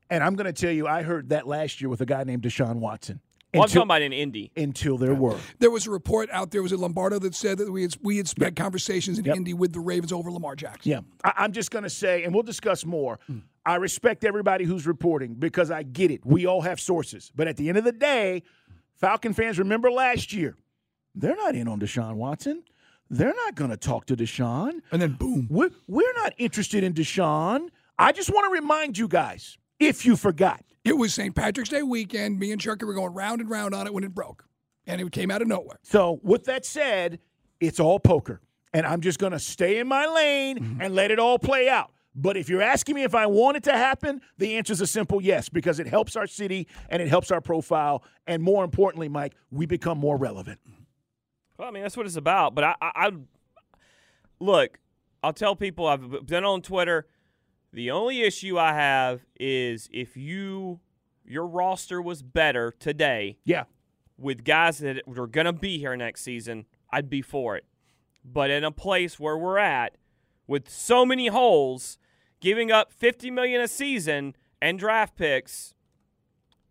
[0.10, 2.43] And I'm going to tell you, I heard that last year with a guy named
[2.43, 3.20] Deshaun Watson.
[3.54, 4.51] Well, I'm talking about in Indy.
[4.58, 5.38] Until there were.
[5.60, 8.18] There was a report out there, was it Lombardo that said that we had we
[8.18, 10.91] had had conversations in Indy with the Ravens over Lamar Jackson.
[10.91, 10.99] Yeah.
[11.24, 13.20] I, I'm just going to say, and we'll discuss more.
[13.28, 13.39] Hmm.
[13.66, 16.26] I respect everybody who's reporting because I get it.
[16.26, 17.32] We all have sources.
[17.36, 18.43] But at the end of the day,
[18.95, 20.56] Falcon fans remember last year,
[21.16, 22.64] they're not in on Deshaun Watson.
[23.10, 24.82] They're not going to talk to Deshaun.
[24.91, 25.47] And then boom.
[25.49, 27.70] We're, we're not interested in Deshaun.
[27.99, 31.34] I just want to remind you guys, if you forgot, It was St.
[31.34, 32.40] Patrick's Day weekend.
[32.40, 34.46] Me and Chucky were going round and round on it when it broke,
[34.86, 35.80] and it came out of nowhere.
[35.82, 37.20] So, with that said,
[37.60, 38.42] it's all poker.
[38.74, 40.82] And I'm just going to stay in my lane mm-hmm.
[40.82, 41.92] and let it all play out.
[42.16, 44.88] But if you're asking me if I want it to happen, the answer is a
[44.88, 48.04] simple yes, because it helps our city and it helps our profile.
[48.28, 50.60] And more importantly, Mike, we become more relevant.
[51.58, 52.56] Well, I mean, that's what it's about.
[52.56, 53.12] But I, I, I
[54.40, 54.80] look,
[55.24, 57.08] I'll tell people I've been on Twitter.
[57.74, 60.80] The only issue I have is if you
[61.26, 63.64] your roster was better today, yeah,
[64.16, 67.66] with guys that are going to be here next season, I'd be for it.
[68.24, 69.98] But in a place where we're at,
[70.46, 71.98] with so many holes,
[72.40, 75.74] giving up 50 million a season and draft picks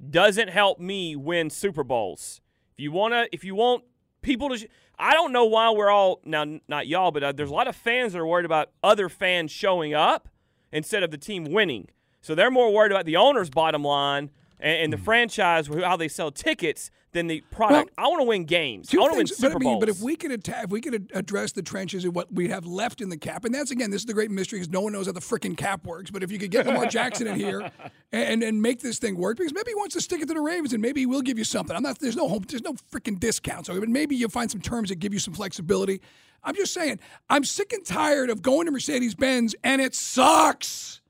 [0.09, 2.41] doesn't help me win Super Bowls.
[2.77, 3.83] If you want to if you want
[4.23, 4.67] people to sh-
[4.99, 7.75] I don't know why we're all now not y'all but uh, there's a lot of
[7.75, 10.29] fans that are worried about other fans showing up
[10.73, 11.89] instead of the team winning.
[12.20, 15.05] So they're more worried about the owner's bottom line and, and the mm-hmm.
[15.05, 17.93] franchise, how they sell tickets, than the product.
[17.99, 18.93] I want to win games.
[18.93, 19.81] I want to win Super but, I mean, Bowls.
[19.81, 22.67] but if we can attack, if we can address the trenches and what we have
[22.67, 24.93] left in the cap, and that's again, this is the great mystery because no one
[24.93, 26.11] knows how the freaking cap works.
[26.11, 27.71] But if you could get Lamar Jackson in here
[28.13, 30.41] and and make this thing work, because maybe he wants to stick it to the
[30.41, 31.77] Ravens, and maybe he will give you something.
[31.77, 31.99] I'm not.
[31.99, 32.45] There's no home.
[32.49, 33.67] There's no freaking discount.
[33.67, 36.01] So, but maybe you'll find some terms that give you some flexibility.
[36.45, 36.99] I'm just saying,
[37.31, 41.01] I'm sick and tired of going to Mercedes Benz, and it sucks.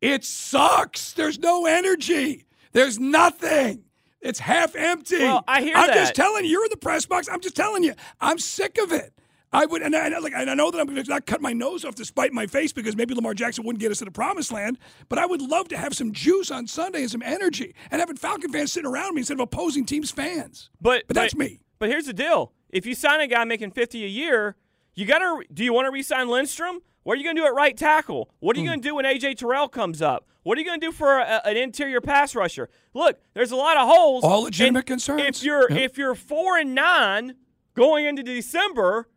[0.00, 1.12] It sucks.
[1.12, 2.44] There's no energy.
[2.72, 3.84] There's nothing.
[4.22, 5.18] It's half empty.
[5.18, 5.94] Well, I hear I'm that.
[5.96, 7.28] just telling you, you're in the press box.
[7.30, 9.12] I'm just telling you, I'm sick of it.
[9.54, 11.26] I would, and I, and I- like, and I know that I'm going to not
[11.26, 13.98] cut my nose off to spite my face because maybe Lamar Jackson wouldn't get us
[13.98, 14.78] to the promised land.
[15.10, 18.16] But I would love to have some juice on Sunday and some energy, and having
[18.16, 20.70] Falcon fans sitting around me instead of opposing teams' fans.
[20.80, 21.60] But But that's me.
[21.78, 24.56] But here's the deal: if you sign a guy making fifty a year,
[24.94, 25.42] you gotta.
[25.52, 26.80] Do you want to re-sign Lindstrom?
[27.04, 28.30] What are you gonna do at right tackle?
[28.40, 28.64] What are Hmm.
[28.64, 30.26] you gonna do when AJ Terrell comes up?
[30.44, 32.68] What are you gonna do for a, an interior pass rusher?
[32.94, 34.24] Look, there's a lot of holes.
[34.24, 35.22] All legitimate concerns.
[35.38, 35.80] If you're Yep.
[35.80, 37.34] if you're four and nine
[37.74, 39.08] going into December,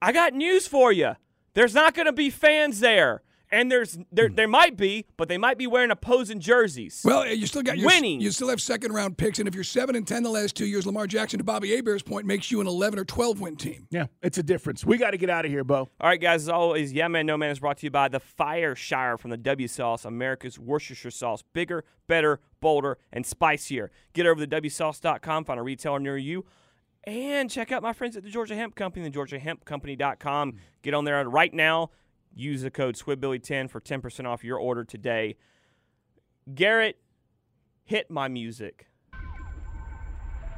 [0.00, 1.16] I got news for you.
[1.54, 3.22] There's not gonna be fans there.
[3.52, 4.34] And there's there hmm.
[4.34, 7.02] there might be, but they might be wearing opposing jerseys.
[7.04, 8.20] Well, you still got your, winning.
[8.22, 10.64] You still have second round picks, and if you're seven and ten the last two
[10.64, 13.86] years, Lamar Jackson to Bobby Hebert's point makes you an eleven or twelve win team.
[13.90, 14.86] Yeah, it's a difference.
[14.86, 15.76] We got to get out of here, Bo.
[15.76, 18.20] All right, guys, as always, Yeah Man No Man is brought to you by the
[18.20, 21.42] Fire Shire from the W Sauce, America's Worcestershire sauce.
[21.52, 23.90] Bigger, better, bolder, and spicier.
[24.14, 26.46] Get over to WSauce.com, find a retailer near you,
[27.04, 30.52] and check out my friends at the Georgia Hemp Company, the thegeorgiahempcompany.com.
[30.52, 30.58] Hmm.
[30.80, 31.90] Get on there right now.
[32.34, 35.36] Use the code SWIBBILLY10 for 10% off your order today.
[36.54, 36.96] Garrett,
[37.84, 38.86] hit my music.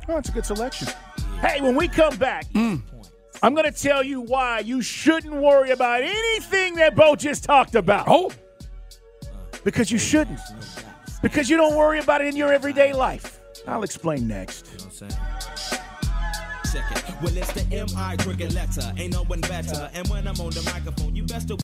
[0.09, 0.89] Oh, it's a good selection.
[1.41, 2.81] Hey, when we come back, mm.
[3.43, 7.75] I'm going to tell you why you shouldn't worry about anything that Bo just talked
[7.75, 8.07] about.
[8.09, 8.31] Oh.
[9.65, 10.41] Because you shouldn't.
[11.23, 13.41] Because you don't worry about it in your everyday life.
[13.67, 14.67] I'll explain next.
[16.65, 17.15] Second.
[17.23, 18.17] Well, it's the M.I.
[18.19, 18.93] cricket letter.
[18.97, 19.91] Ain't no one better.
[19.95, 21.64] And when I'm on the microphone, you best to.